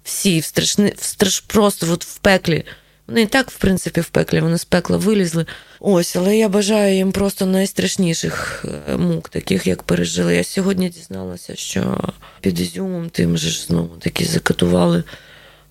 [0.02, 2.64] всі в страшни, в страш, просто от в пеклі.
[3.08, 5.46] Вони і так, в принципі, в пеклі, вони з пекла вилізли.
[5.80, 10.36] Ось, але я бажаю їм просто найстрашніших е, мук, таких, як пережили.
[10.36, 12.00] Я сьогодні дізналася, що
[12.40, 15.02] під Ізюмом тим же ж знову таки закатували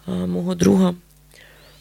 [0.05, 0.95] а, мого друга,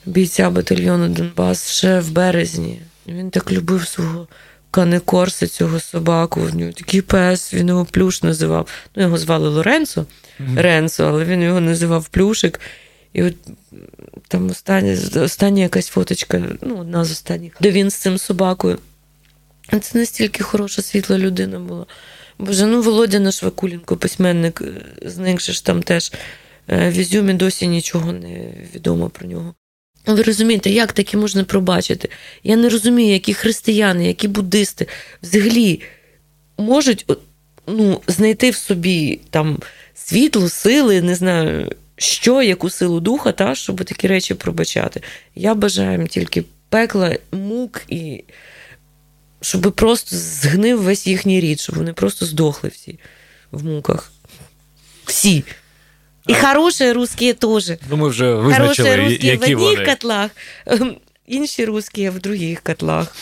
[0.07, 2.81] бійця батальйону Донбас ще в березні.
[3.07, 4.29] Він так любив свого
[4.71, 6.40] Канекорса, цього собаку.
[6.40, 8.69] В нього такий пес, він його плюш називав.
[8.97, 10.07] Ну, його звали Лоренцо,
[10.40, 10.61] mm-hmm.
[10.61, 12.61] Ренцо, але він його називав Плюшик.
[13.12, 13.35] І от
[14.29, 18.79] там остання, остання якась фоточка, ну, одна з останніх, де він з цим собакою.
[19.81, 21.87] Це настільки хороша світла людина була.
[22.38, 26.12] Боже, ну Володя наш Вакуленко, письменник, е, зникши ж там теж
[26.69, 29.55] е, в Ізюмі досі нічого не відомо про нього.
[30.07, 32.09] Ви розумієте, як таке можна пробачити?
[32.45, 34.87] Я не розумію, які християни, які буддисти
[35.23, 35.81] взагалі
[36.59, 37.07] можуть
[37.66, 39.59] ну, знайти в собі там
[39.95, 45.03] світло, сили, не знаю, що, яку силу духа, та, щоб такі речі пробачати.
[45.35, 48.25] Я бажаю їм тільки пекла, мук і
[49.41, 52.99] щоб просто згнив весь їхній рід, щоб вони просто здохли всі
[53.51, 54.13] в муках.
[55.05, 55.45] Всі.
[56.27, 57.73] І хороші русські теж.
[57.91, 60.31] Ну, ми вже визначили, Хороші русські які в одних котлах,
[60.67, 63.17] ем, інші русські в других котлах.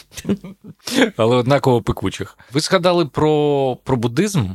[1.17, 2.39] Але однаково пекучих.
[2.53, 4.51] Ви згадали про, про буддизм.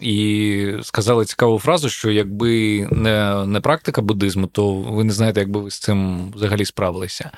[0.00, 5.50] І сказали цікаву фразу, що якби не не практика буддизму, то ви не знаєте, як
[5.50, 7.30] би ви з цим взагалі справилися.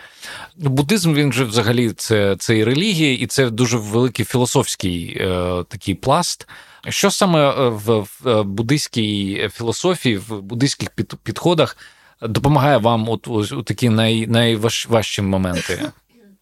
[0.57, 5.95] Буддизм він же взагалі це це і релігія, і це дуже великий філософський е, такий
[5.95, 6.49] пласт.
[6.88, 10.88] Що саме е, в, в буддийській філософії, в буддийських
[11.23, 11.77] підходах
[12.23, 15.90] допомагає вам от у такі най, найважчі моменти?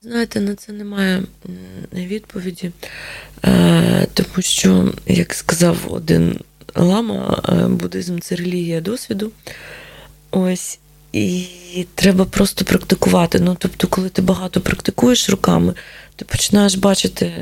[0.04, 1.22] Знаєте, на це немає
[1.92, 2.70] відповіді,
[3.44, 6.40] е, тому що, як сказав один
[6.74, 9.32] лама, е, буддизм це релігія досвіду.
[10.30, 10.78] Ось.
[11.12, 11.46] І
[11.94, 13.40] треба просто практикувати.
[13.40, 15.74] Ну, тобто, коли ти багато практикуєш руками,
[16.22, 17.32] ти починаєш бачити.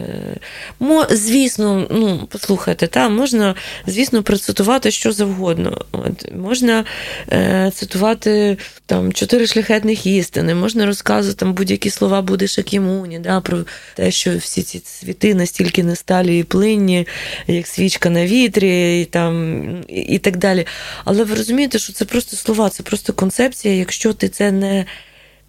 [0.81, 3.55] Мо, Звісно, ну, послухайте, там можна,
[3.87, 5.85] звісно, процитувати що завгодно.
[5.93, 6.85] От, Можна
[7.33, 13.59] е, цитувати там чотири шляхетних істини, можна розказувати там будь-які слова Буди Шакімуні, да, про
[13.95, 17.07] те, що всі ці цвіти настільки не сталі і плинні,
[17.47, 20.67] як свічка на вітрі, і, там, і так далі.
[21.05, 24.87] Але ви розумієте, що це просто слова, це просто концепція, якщо ти це не.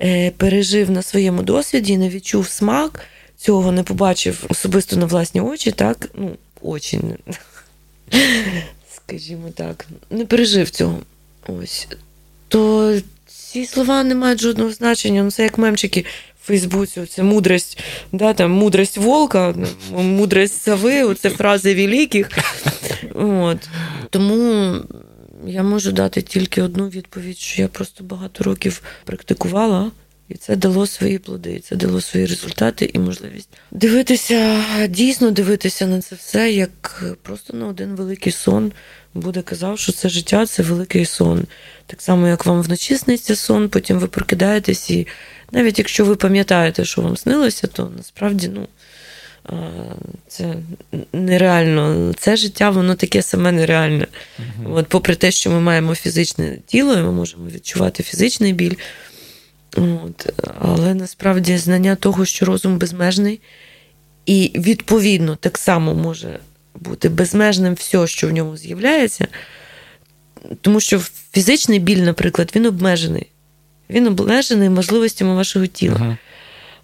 [0.04, 3.00] Е, пережив на своєму досвіді, не відчув смак,
[3.42, 7.02] цього не побачив особисто на власні очі, так, ну, очі,
[8.96, 11.00] скажімо так, не пережив цього.
[11.48, 11.88] Ось.
[12.48, 12.94] То
[13.28, 15.24] ці слова не мають жодного значення.
[15.24, 16.06] Ну, Це як мемчики
[16.44, 17.80] в Фейсбуці, це мудрость,
[18.12, 19.56] да, там, мудрость волка,
[19.92, 22.30] мудрость сови, це фрази великих.
[23.16, 23.70] От.
[24.10, 24.76] Тому
[25.46, 29.92] я можу дати тільки одну відповідь, що я просто багато років практикувала.
[30.32, 36.02] І це дало свої плоди, це дало свої результати і можливість дивитися, дійсно дивитися на
[36.02, 38.72] це все, як просто на один великий сон.
[39.13, 41.46] Буде казав, що це життя це великий сон.
[41.86, 45.08] Так само, як вам вночі сниться сон, потім ви прокидаєтесь, і
[45.52, 48.67] навіть якщо ви пам'ятаєте, що вам снилося, то насправді ну,
[50.28, 50.56] це
[51.13, 52.13] нереально.
[52.17, 54.08] Це життя, воно таке саме нереальне.
[54.39, 58.76] uh От, Попри те, що ми маємо фізичне тіло, і ми можемо відчувати фізичний біль.
[59.78, 60.34] От.
[60.60, 63.42] Але насправді знання того, що розум безмежний,
[64.26, 66.40] і відповідно так само може
[66.76, 69.28] бути безмежним все, що в ньому з'являється.
[70.62, 71.00] Тому що
[71.32, 73.28] фізичний біль, наприклад, він обмежений.
[73.90, 75.98] Він обмежений можливостями вашого тіла.
[75.98, 76.18] Uh-huh.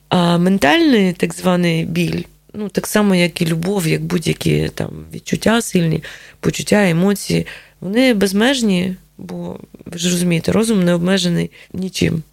[0.10, 2.24] А ментальний так званий біль,
[2.54, 6.04] ну так само, як і любов, як будь-які там відчуття сильні,
[6.40, 7.48] почуття, емоції,
[7.82, 12.24] вони безмежні, бо ви ж розумієте, розум не обмежений нічим.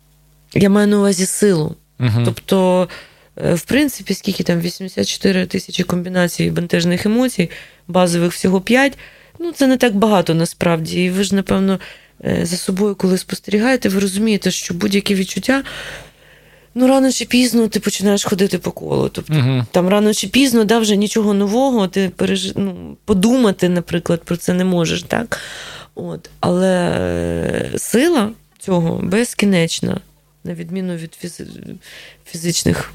[0.55, 1.77] Я маю на увазі силу.
[2.01, 2.23] Угу.
[2.25, 2.88] Тобто,
[3.45, 7.51] е, в принципі, скільки там 84 тисячі комбінацій бентежних емоцій,
[7.88, 8.99] базових всього 5,
[9.38, 11.05] ну це не так багато насправді.
[11.05, 11.81] І ви ж, напевно,
[12.25, 15.62] е, за собою, коли спостерігаєте, ви розумієте, що будь-які відчуття.
[16.77, 19.09] Ну, рано чи пізно ти починаєш ходити по колу.
[19.09, 22.53] Тобто uh там рано чи пізно да, вже нічого нового, ти переж...
[22.57, 25.40] ну, подумати, наприклад, про це не можеш, так?
[25.95, 26.31] От.
[26.40, 30.01] Але сила цього безкінечна,
[30.44, 31.46] на відміну від фізи...
[32.26, 32.92] фізичних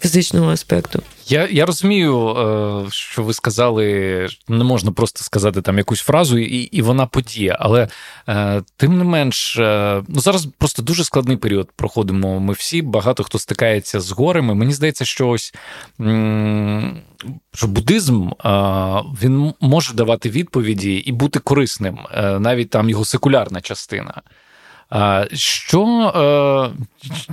[0.00, 1.02] фізичного аспекту.
[1.28, 6.56] Я я розумію, е, що ви сказали, не можна просто сказати там якусь фразу, і
[6.56, 7.56] і вона подія.
[7.60, 7.88] Але
[8.28, 12.40] е, тим не менш, е, ну зараз просто дуже складний період проходимо.
[12.40, 14.54] Ми всі, багато хто стикається з горами.
[14.54, 15.54] Мені здається, що ось
[17.54, 18.30] що буддизм
[19.22, 21.98] він може давати відповіді і бути корисним,
[22.38, 24.22] навіть там його секулярна частина.
[25.32, 26.62] Що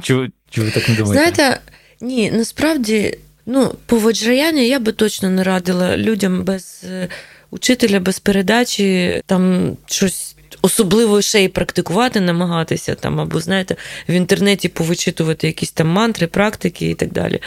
[0.01, 1.33] чи, чи ви так не думаєте?
[1.35, 1.59] Знаєте,
[2.01, 7.07] ні, насправді, ну, по Ваджраяні я би точно не радила людям без е,
[7.51, 10.29] учителя, без передачі там щось.
[10.61, 13.75] Особливо ще й практикувати, намагатися там, або, знаєте,
[14.09, 17.39] в інтернеті повичитувати якісь там мантри, практики і так далі.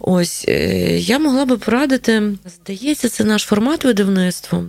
[0.00, 4.64] Ось е, я могла би порадити, здається, це наш формат видавництва.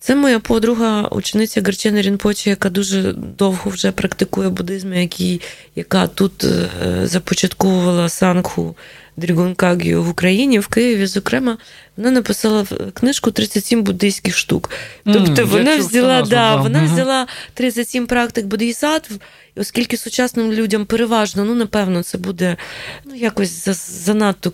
[0.00, 5.40] Це моя подруга, учениця Гарчина Рінпочі, яка дуже довго вже практикує буддизм, який,
[5.76, 6.68] яка тут е,
[7.06, 8.76] започатковувала сангху
[9.16, 11.58] Дрігункагію в Україні, в Києві, зокрема,
[11.96, 14.70] вона написала книжку «37 буддийських штук.
[15.04, 16.92] Тобто mm, вона взяла да, вона mm-hmm.
[16.92, 19.18] взяла 37 практик бодхісаттв,
[19.56, 22.56] оскільки сучасним людям переважно, ну, напевно, це буде
[23.04, 23.68] ну, якось
[24.04, 24.52] занадто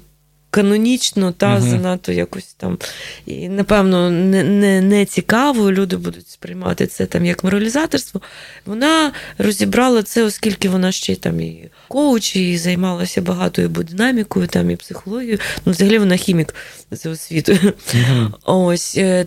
[0.52, 1.68] канонічно, та угу.
[1.68, 2.78] занадто якось там.
[3.26, 8.20] І, напевно, не не, не цікаво, люди будуть сприймати це там як моралізаторство.
[8.66, 14.70] Вона розібрала це, оскільки вона ще там і коуч, і займалася багато і динамікою, там,
[14.70, 15.38] і психологією.
[15.66, 16.54] Ну, взагалі вона хімік
[16.90, 17.72] за освітою.
[17.94, 18.32] Угу.
[18.44, 19.26] Ось, е,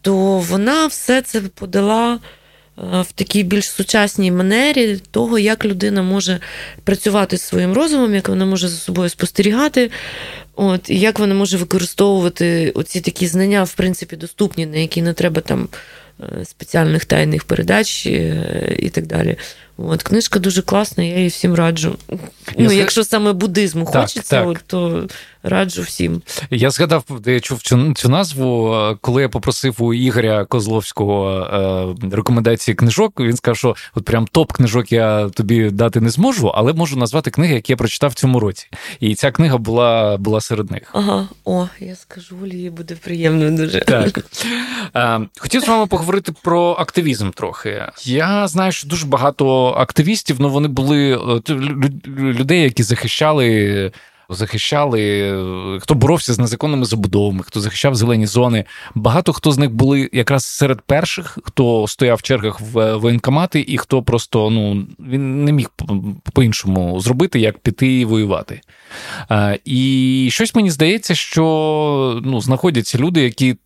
[0.00, 2.18] то вона все це подала.
[2.78, 6.40] Е, в такій більш сучасній манері того, як людина може
[6.84, 9.90] працювати з своїм розумом, як вона може за собою спостерігати,
[10.56, 15.12] От, І як вона може використовувати оці такі знання, в принципі, доступні, на які не
[15.12, 15.68] треба там
[16.20, 19.36] е, спеціальних тайних передач е, і так далі.
[19.78, 21.96] От, Книжка дуже класна, я її всім раджу.
[22.10, 22.18] Я
[22.58, 22.78] ну, зг...
[22.78, 24.58] Якщо саме буддизму так, хочеться, так.
[24.58, 25.06] то
[25.42, 26.22] раджу всім.
[26.50, 31.40] Я згадав, де я чув цю, цю назву, е, коли я попросив у Ігоря Козловського
[32.10, 33.20] е, рекомендації книжок.
[33.20, 37.30] Він сказав, що от прям топ книжок я тобі дати не зможу, але можу назвати
[37.30, 38.68] книги, які я прочитав в цьому році.
[39.00, 40.82] І ця книга була була серед них.
[40.92, 43.80] Ага, о, я скажу, Олі, буде приємно дуже.
[43.80, 44.24] Так.
[44.96, 47.82] Е, хотів з вами поговорити про активізм трохи.
[48.04, 51.12] Я знаю, що дуже багато активістів, ну вони були
[51.48, 51.52] е,
[52.08, 53.92] людей, які захищали.
[54.28, 58.64] Захищали, хто боровся з незаконними забудовами, хто захищав зелені зони.
[58.94, 63.78] Багато хто з них були якраз серед перших, хто стояв в чергах в воєнкомати, і
[63.78, 65.70] хто просто ну він не міг
[66.32, 68.60] по-іншому зробити, як піти і воювати.
[69.64, 73.56] І щось мені здається, що ну, знаходяться люди, які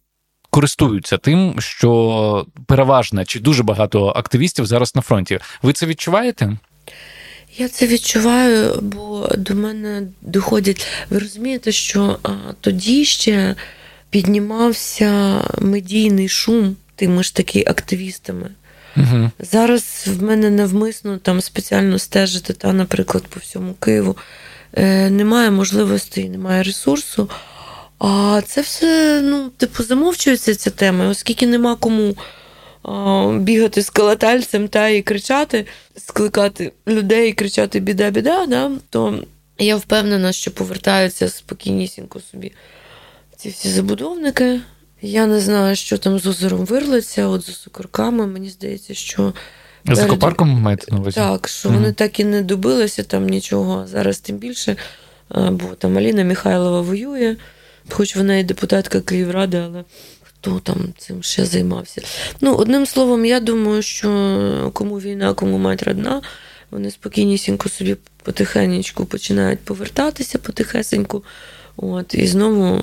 [0.51, 5.39] користуються тим, що переважна чи дуже багато активістів зараз на фронті.
[5.63, 6.57] Ви це відчуваєте?
[7.57, 10.87] Я це відчуваю, бо до мене доходять.
[11.11, 12.29] Ви розумієте, що а,
[12.61, 13.55] тоді ще
[14.11, 18.51] піднімався медійний шум тими ж таки активістами.
[18.97, 19.31] Угу.
[19.39, 24.17] Зараз в мене навмисно там спеціально стежити, та, наприклад, по всьому Києву.
[24.73, 27.29] Е, Немає можливості, немає ресурсу.
[28.01, 32.17] А це все, ну, типу, замовчується ця тема, оскільки нема кому
[32.83, 39.19] а, бігати з колотальцем та і кричати, скликати людей і кричати біда-біда, да, то
[39.59, 42.53] я впевнена, що повертаються спокійнісінько собі
[43.37, 44.61] ці всі забудовники.
[45.03, 49.33] Я не знаю, що там з озером вирлиться, от за сукорками, мені здається, що.
[49.85, 51.15] За копарком маєте на увазі?
[51.15, 53.87] Так, що mm вони так і не добилися там нічого.
[53.87, 54.77] Зараз тим більше,
[55.31, 57.37] бо там Аліна Михайлова воює
[57.93, 59.85] хоч вона і депутатка Київради, але
[60.23, 62.03] хто там цим ще займався.
[62.41, 66.23] Ну, одним словом, я думаю, що кому війна, кому мать родна,
[66.71, 71.25] вони спокійнісінько собі потихеньку починають повертатися потихесеньку.
[71.77, 72.83] От, І знову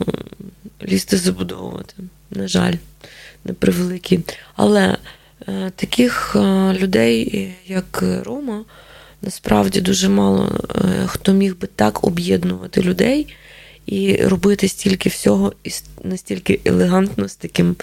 [0.84, 1.94] лізти забудовувати.
[2.32, 2.74] На жаль,
[3.46, 4.20] не превеликі.
[4.56, 4.98] Але
[5.48, 8.66] е, таких е, людей, як Рома,
[9.22, 13.36] насправді дуже мало е, хто міг би так об'єднувати людей
[13.88, 15.70] і робити стільки всього і
[16.04, 17.76] настільки елегантно з таким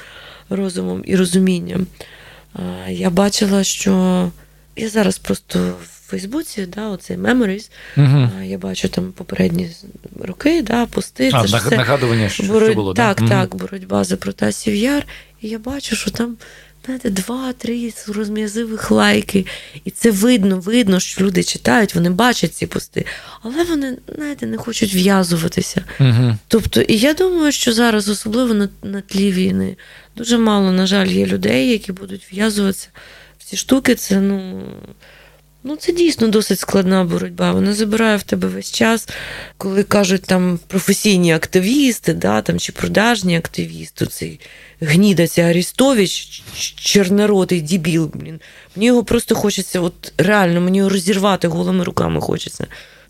[0.51, 1.87] розумом і розумінням.
[2.89, 4.31] Я бачила, що
[4.77, 8.29] я зараз просто в Фейсбуці, да, оцей Memories, угу.
[8.45, 9.71] я бачу там попередні
[10.21, 11.31] роки, да, пости.
[11.33, 12.69] А, це все нагадування, що, бороть...
[12.69, 12.95] що було.
[12.95, 13.29] Так, да?
[13.29, 15.07] так, боротьба за протасів яр.
[15.41, 16.37] І я бачу, що там
[16.85, 19.47] знаєте, два-три розм'язивих лайки.
[19.85, 23.07] І це видно, видно, що люди читають, вони бачать ці пости,
[23.43, 25.85] але вони, знаєте, не хочуть в'язуватися.
[26.01, 26.37] Угу.
[26.49, 29.77] Тобто, і я думаю, що зараз, особливо на, на тлі війни,
[30.17, 32.89] дуже мало, на жаль, є людей, які будуть в'язуватися
[33.39, 33.95] в ці штуки.
[33.95, 34.63] Це, ну.
[35.67, 37.53] Ну, це дійсно досить складна боротьба.
[37.53, 39.09] Вона забирає в тебе весь час,
[39.59, 44.41] коли кажуть там професійні активісти, да, там, чи продажні активісти, цей
[44.81, 46.43] гніда ця Арістович,
[46.77, 48.11] чорноротий дібіл.
[48.15, 48.41] Блін.
[48.77, 52.67] Мені його просто хочеться, от реально, мені його розірвати голими руками хочеться.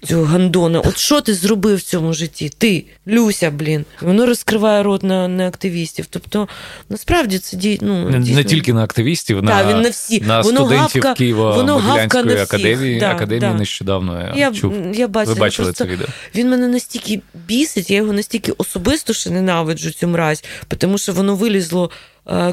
[0.07, 0.81] Цього гандона.
[0.81, 2.51] От що ти зробив в цьому житті?
[2.59, 3.85] Ти, Люся, блін.
[4.01, 6.07] Воно розкриває рот на на активістів.
[6.11, 6.49] Тобто,
[6.89, 8.37] насправді це дій, ну, не, дійсно...
[8.37, 10.21] не тільки на активістів, на він на, всі.
[10.21, 13.01] на воно студентів гавка, Києво-Могилянської академії.
[13.01, 13.59] Да, академії да.
[13.59, 14.75] нещодавно я чув.
[14.95, 16.07] Я бачила, Ви бачили просто, це відео?
[16.35, 20.45] Він мене настільки бісить, я його настільки особисто ще ненавиджу цю мразь,
[20.79, 21.91] тому що воно вилізло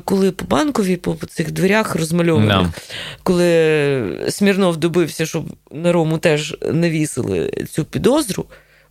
[0.05, 2.71] коли по банкові, по цих дверях розмальованих, no.
[3.23, 8.45] коли Смірнов добився, щоб на Рому теж навісили цю підозру,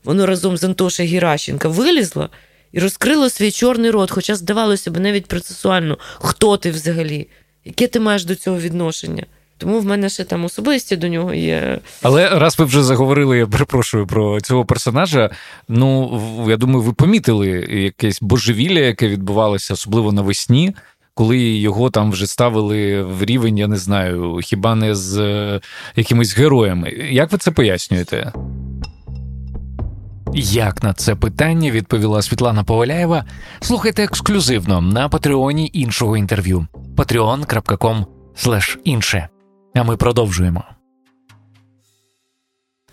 [0.04, 2.30] воно разом з Антоша Гіращенка вилізло
[2.72, 7.28] і розкрило свій чорний рот, хоча здавалося б навіть процесуально, хто ти взагалі,
[7.64, 9.26] яке ти маєш до цього відношення.
[9.60, 11.78] Тому в мене ще там особисті до нього є.
[12.02, 15.30] Але раз ви вже заговорили, я перепрошую про цього персонажа.
[15.68, 20.74] Ну я думаю, ви помітили якесь божевілля, яке відбувалося, особливо навесні.
[21.14, 25.60] Коли його там вже ставили в рівень, я не знаю, хіба не з е,
[25.96, 26.90] якимись героями.
[27.10, 28.32] Як ви це пояснюєте?
[30.34, 33.24] Як на це питання відповіла Світлана Поваляєва?
[33.60, 38.04] Слухайте ексклюзивно на патреоні іншого інтерв'ю patreon.com
[38.84, 39.28] інше.
[39.74, 40.64] А ми продовжуємо.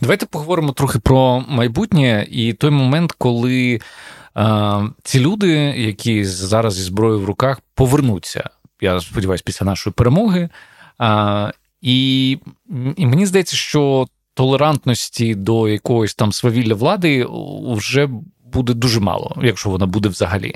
[0.02, 3.82] Давайте поговоримо трохи про майбутнє і той момент, коли
[4.34, 8.50] а, ці люди, які зараз зі зброєю в руках, повернуться.
[8.82, 10.50] Я сподіваюся, після нашої перемоги.
[10.98, 11.52] А,
[11.82, 12.32] І
[12.96, 17.28] і мені здається, що толерантності до якогось там свавілля влади
[17.76, 18.10] вже
[18.46, 20.56] буде дуже мало, якщо вона буде взагалі.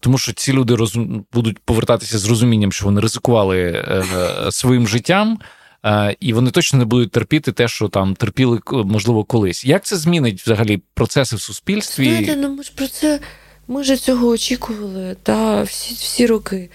[0.00, 0.98] Тому що ці люди роз...
[1.32, 4.04] будуть повертатися з розумінням, що вони ризикували е,
[4.50, 5.38] своїм життям,
[5.84, 9.64] е, і вони точно не будуть терпіти те, що там терпіли, можливо, колись.
[9.64, 12.04] Як це змінить взагалі процеси в суспільстві?
[12.04, 13.20] Знаєте, ну ми ж про це
[13.68, 16.70] ми ж цього очікували та всі всі роки.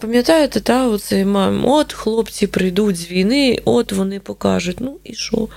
[0.00, 4.76] Пам'ятаєте, та оце маємо, от хлопці прийдуть з війни, от вони покажуть.
[4.80, 5.48] Ну і що?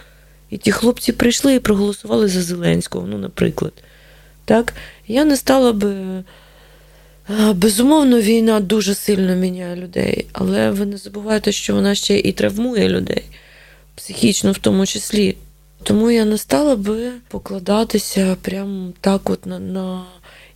[0.50, 3.74] І ті хлопці прийшли і проголосували за Зеленського, ну, наприклад.
[4.50, 4.74] Так?
[5.08, 6.24] Я не стала би.
[7.54, 12.90] Безумовно, війна дуже сильно міняє людей, але ви не забувайте, що вона ще і травмує
[12.90, 13.24] людей,
[13.96, 15.36] психічно в тому числі.
[15.84, 20.06] Тому я не стала би покладатися прямо так, от на, на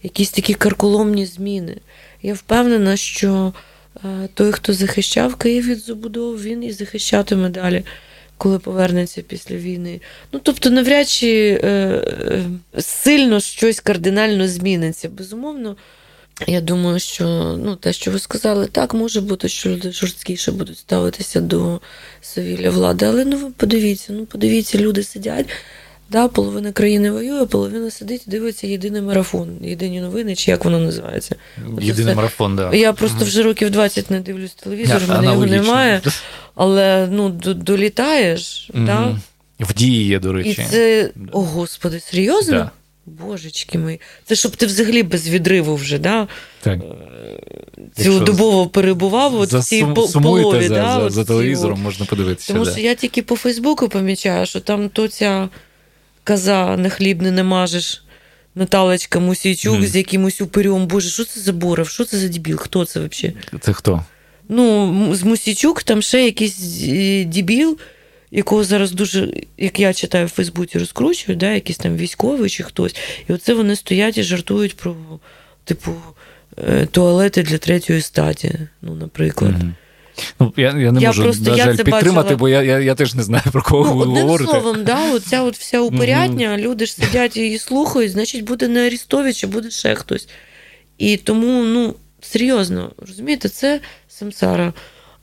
[0.04, 1.78] якісь такі карколомні зміни.
[2.22, 3.54] Я впевнена, що
[3.96, 7.84] е, той, хто захищав Київ від забудов, він і захищатиме далі
[8.38, 10.02] коли повернеться після війни.
[10.32, 12.44] Ну тобто, навряд чи е, е,
[12.82, 15.10] сильно щось кардинально зміниться.
[15.10, 15.76] Безумовно,
[16.48, 17.26] я думаю, що
[17.64, 21.82] ну, те, що ви сказали, так може бути, що люди жорсткіше будуть ставитися до
[22.22, 23.06] совілля влади.
[23.06, 25.46] Але ну ви подивіться, ну подивіться, люди сидять.
[26.14, 30.80] Да, Половина країни воює, половина сидить, і дивиться єдиний марафон, єдині новини, чи як воно
[30.80, 31.36] називається.
[31.82, 32.74] Єдиний марафон, да.
[32.74, 36.02] Я просто вже років 20 не дивлюсь телевізор, в мене його немає.
[36.56, 39.20] Але ну, долітаєш, да?
[39.60, 40.62] в дії є, до речі.
[40.62, 42.58] І це, О, Господи, серйозно?
[42.58, 42.72] Да.
[43.06, 44.02] Божечки мої.
[44.26, 46.28] Це щоб ти взагалі без відриву вже, да?
[46.62, 46.80] Так.
[46.80, 49.86] Е, цілодобово перебував от в цій
[50.24, 50.68] полові.
[50.68, 52.54] За, да, за, за телевізором можна подивитися.
[52.54, 52.72] Тому да.
[52.72, 55.50] що я тільки по Фейсбуку помічаю, що там то ця
[56.24, 58.04] коза на хліб не намажеш.
[58.56, 59.86] Наталочка Мусійчук mm.
[59.86, 60.88] з якимось упирем.
[60.88, 61.90] Боже, що це за Боров?
[61.90, 62.58] Що це за дебіл?
[62.58, 63.38] Хто це взагалі?
[63.60, 64.06] Це хто?
[64.50, 67.78] Ну, з Мусійчук там ще якийсь е, дебіл,
[68.32, 72.96] якого зараз дуже, як я читаю в Фейсбуці, розкручують, да, якийсь там військовий чи хтось.
[73.30, 74.96] І оце вони стоять і жартують про,
[75.64, 75.92] типу,
[76.68, 79.54] е, туалети для третьої статі, ну, наприклад.
[79.54, 79.74] Mm-hmm.
[80.40, 82.36] Ну, Я я не я можу просто, на жаль, підтримати, бачила...
[82.36, 84.52] бо я я, я теж не знаю, про кого ну, ви одним говорите.
[84.52, 86.62] словом, да, оця от вся упорядня, mm-hmm.
[86.62, 90.28] люди ж сидять і слухають, значить, буде не Арістович, а буде ще хтось.
[90.98, 94.74] І тому, ну, серйозно, розумієте, це самсара.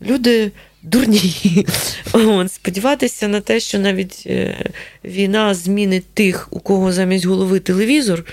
[0.02, 1.66] Люди дурні.
[2.48, 4.70] Сподіватися на те, що навіть е,
[5.04, 8.24] війна змінить тих, у кого замість голови телевізор,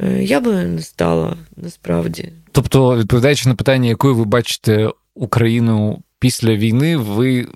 [0.00, 2.32] е, я би не стала насправді.
[2.52, 7.46] Тобто, відповідаючи на питання, якою ви бачите Україну після війни, ви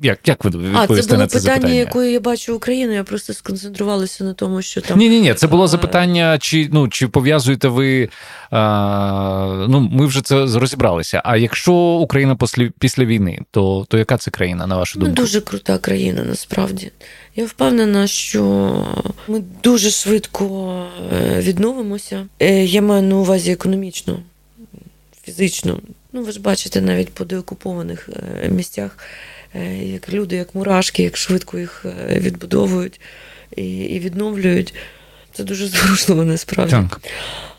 [0.00, 1.74] як як ви відповісте А, це було на це питання, запитання?
[1.74, 2.92] якою я бачу Україну.
[2.92, 5.34] Я просто сконцентрувалася на тому, що там ні, ні, ні.
[5.34, 8.08] Це було запитання, чи ну чи пов'язуєте ви?
[8.50, 11.22] А, Ну, ми вже це розібралися.
[11.24, 15.20] А якщо Україна після після війни, то то яка це країна на вашу ну, думку?
[15.20, 16.90] Ну, дуже крута країна, насправді.
[17.36, 18.72] Я впевнена, що
[19.28, 22.26] ми дуже швидко е, відновимося.
[22.42, 24.18] Е, я маю на увазі економічно,
[25.22, 25.78] фізично.
[26.18, 28.08] Ну, ви ж бачите, навіть по деокупованих
[28.42, 28.98] е, місцях.
[29.54, 33.00] Е, як люди, як мурашки, як швидко їх е, відбудовують
[33.56, 34.74] і і відновлюють.
[35.32, 36.72] Це дуже зворушливо насправді.
[36.72, 37.00] Так.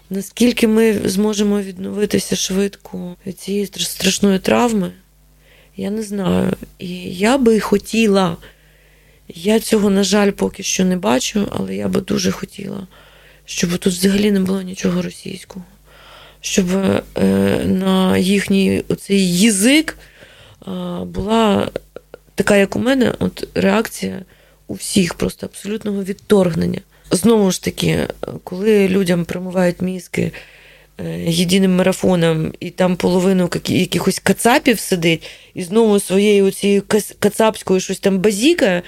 [0.10, 4.92] Наскільки ми зможемо відновитися швидко від цієї страшної травми,
[5.78, 6.54] я не знаю.
[6.80, 8.38] І я би хотіла,
[9.28, 12.88] я цього, на жаль, поки що не бачу, але я би дуже хотіла,
[13.46, 15.66] щоб тут взагалі не було нічого російського,
[16.42, 17.02] щоб е,
[17.66, 19.98] на їхній оцей язик
[21.06, 21.70] була
[22.36, 24.22] така, як у мене, от реакція
[24.68, 26.82] у всіх просто абсолютного відторгнення.
[27.12, 28.08] Знову ж таки,
[28.44, 30.32] коли людям промивають мізки
[31.00, 36.84] е, єдиним марафоном, і там половину якихось кацапів сидить, і знову своєю цією
[37.20, 38.82] кацапською щось там базікає,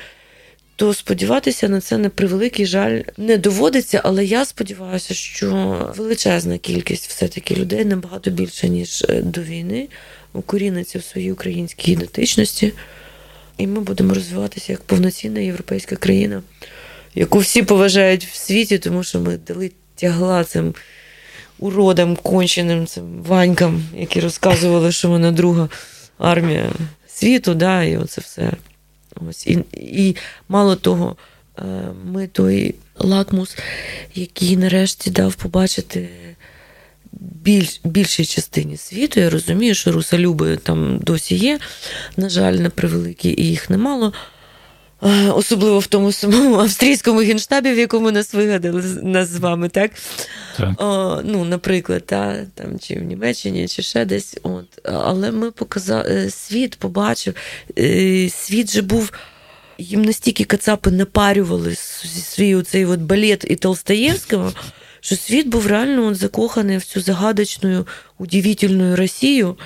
[0.82, 7.07] то сподіватися на це на превеликий жаль не доводиться, але я сподіваюся, що величезна кількість
[7.09, 9.88] все-таки людей набагато більше, ніж е, до війни,
[10.34, 12.73] укоріниться в своїй українській ідентичності,
[13.57, 16.43] і ми будемо розвиватися як повноцінна європейська країна,
[17.15, 20.73] яку всі поважають в світі, тому що ми дали тягла цим
[21.59, 25.69] уродам, конченим цим ванькам, які розказували, що вона друга
[26.17, 26.71] армія
[27.07, 28.51] світу, да, і оце все.
[29.30, 29.47] Ось.
[29.47, 30.16] І, І
[30.49, 31.16] мало того,
[31.59, 31.64] е,
[32.05, 33.57] ми той лакмус,
[34.16, 36.09] який нарешті дав побачити
[37.22, 39.20] більш, більшій частині світу.
[39.20, 41.59] Я розумію, що русалюби там досі є.
[42.18, 44.14] На жаль, на превеликі, і їх немало.
[45.34, 49.91] Особливо в тому самому австрійському генштабі, в якому нас вигадали нас з вами, так?
[50.58, 50.82] так.
[50.82, 54.38] О, ну, Наприклад, та, там, чи в Німеччині, чи ще десь.
[54.43, 54.66] От.
[54.84, 57.34] Але ми показали, е, світ побачив,
[57.80, 59.12] е, світ же був.
[59.78, 64.54] Їм настільки кацапи напарювали свій оцей от балет і Толстаєвського,
[65.02, 67.88] що світ був реально от закоханий в цю загадочну,
[68.18, 69.58] удивительну Росію.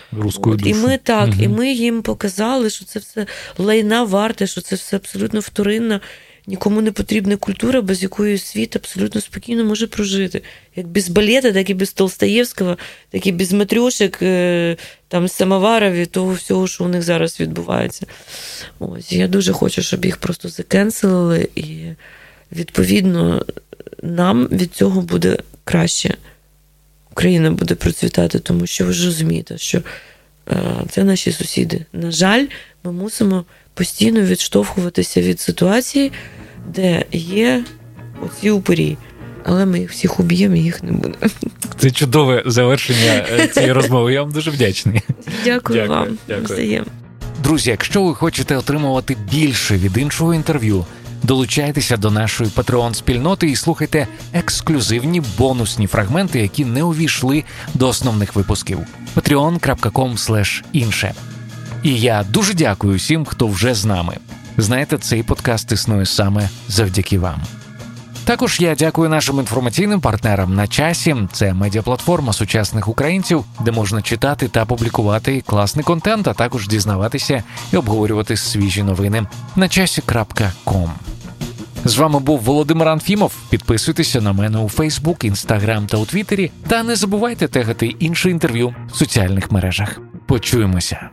[0.44, 1.44] От, і ми так, угу.
[1.44, 3.26] і ми їм показали, що це все
[3.58, 6.02] лайна варте, що це все абсолютно вторинна,
[6.48, 10.42] нікому не потрібна культура, без якої світ абсолютно спокійно може прожити.
[10.76, 12.78] Як без балета, так і без Толстаєвського,
[13.10, 14.78] так і без матрьошек, е,
[15.08, 18.06] там самовара від того всього, що у них зараз відбувається.
[18.80, 21.86] Ось я дуже хочу, щоб їх просто закенселили і
[22.52, 23.46] відповідно
[24.06, 26.16] нам від цього буде краще.
[27.12, 29.82] Україна буде процвітати, тому що ви ж розумієте, що
[30.50, 30.56] е,
[30.90, 31.86] це наші сусіди.
[31.94, 32.46] На жаль,
[32.84, 36.12] ми мусимо постійно відштовхуватися від ситуації,
[36.68, 37.64] де є
[38.22, 38.98] оці упорі.
[39.48, 41.16] Але ми їх всіх уб'ємо і їх не буде.
[41.78, 44.14] Це чудове завершення е, цієї розмови.
[44.14, 45.02] Я вам дуже вдячний.
[45.44, 46.18] Дякую, Дякую вам.
[46.28, 46.86] Дякую.
[47.44, 50.86] Друзі, якщо ви хочете отримувати більше від іншого інтерв'ю.
[51.26, 58.36] Долучайтеся до нашої patreon спільноти і слухайте ексклюзивні бонусні фрагменти, які не увійшли до основних
[58.36, 58.80] випусків.
[59.16, 61.14] patreon.com інше.
[61.84, 64.18] І я дуже дякую всім, хто вже з нами.
[64.58, 67.42] Знаєте, цей подкаст існує саме завдяки вам.
[68.26, 71.16] Також я дякую нашим інформаційним партнерам на часі.
[71.32, 77.78] Це медіаплатформа сучасних українців, де можна читати та публікувати класний контент, а також дізнаватися і
[77.78, 80.92] обговорювати свіжі новини на часі.ком.
[81.86, 83.34] З вами був Володимир Анфімов.
[83.50, 86.52] Підписуйтеся на мене у Фейсбук, Інстаграм та у Твіттері.
[86.68, 90.00] Та не забувайте тегати інше інтерв'ю в соціальних мережах.
[90.26, 91.10] Почуємося.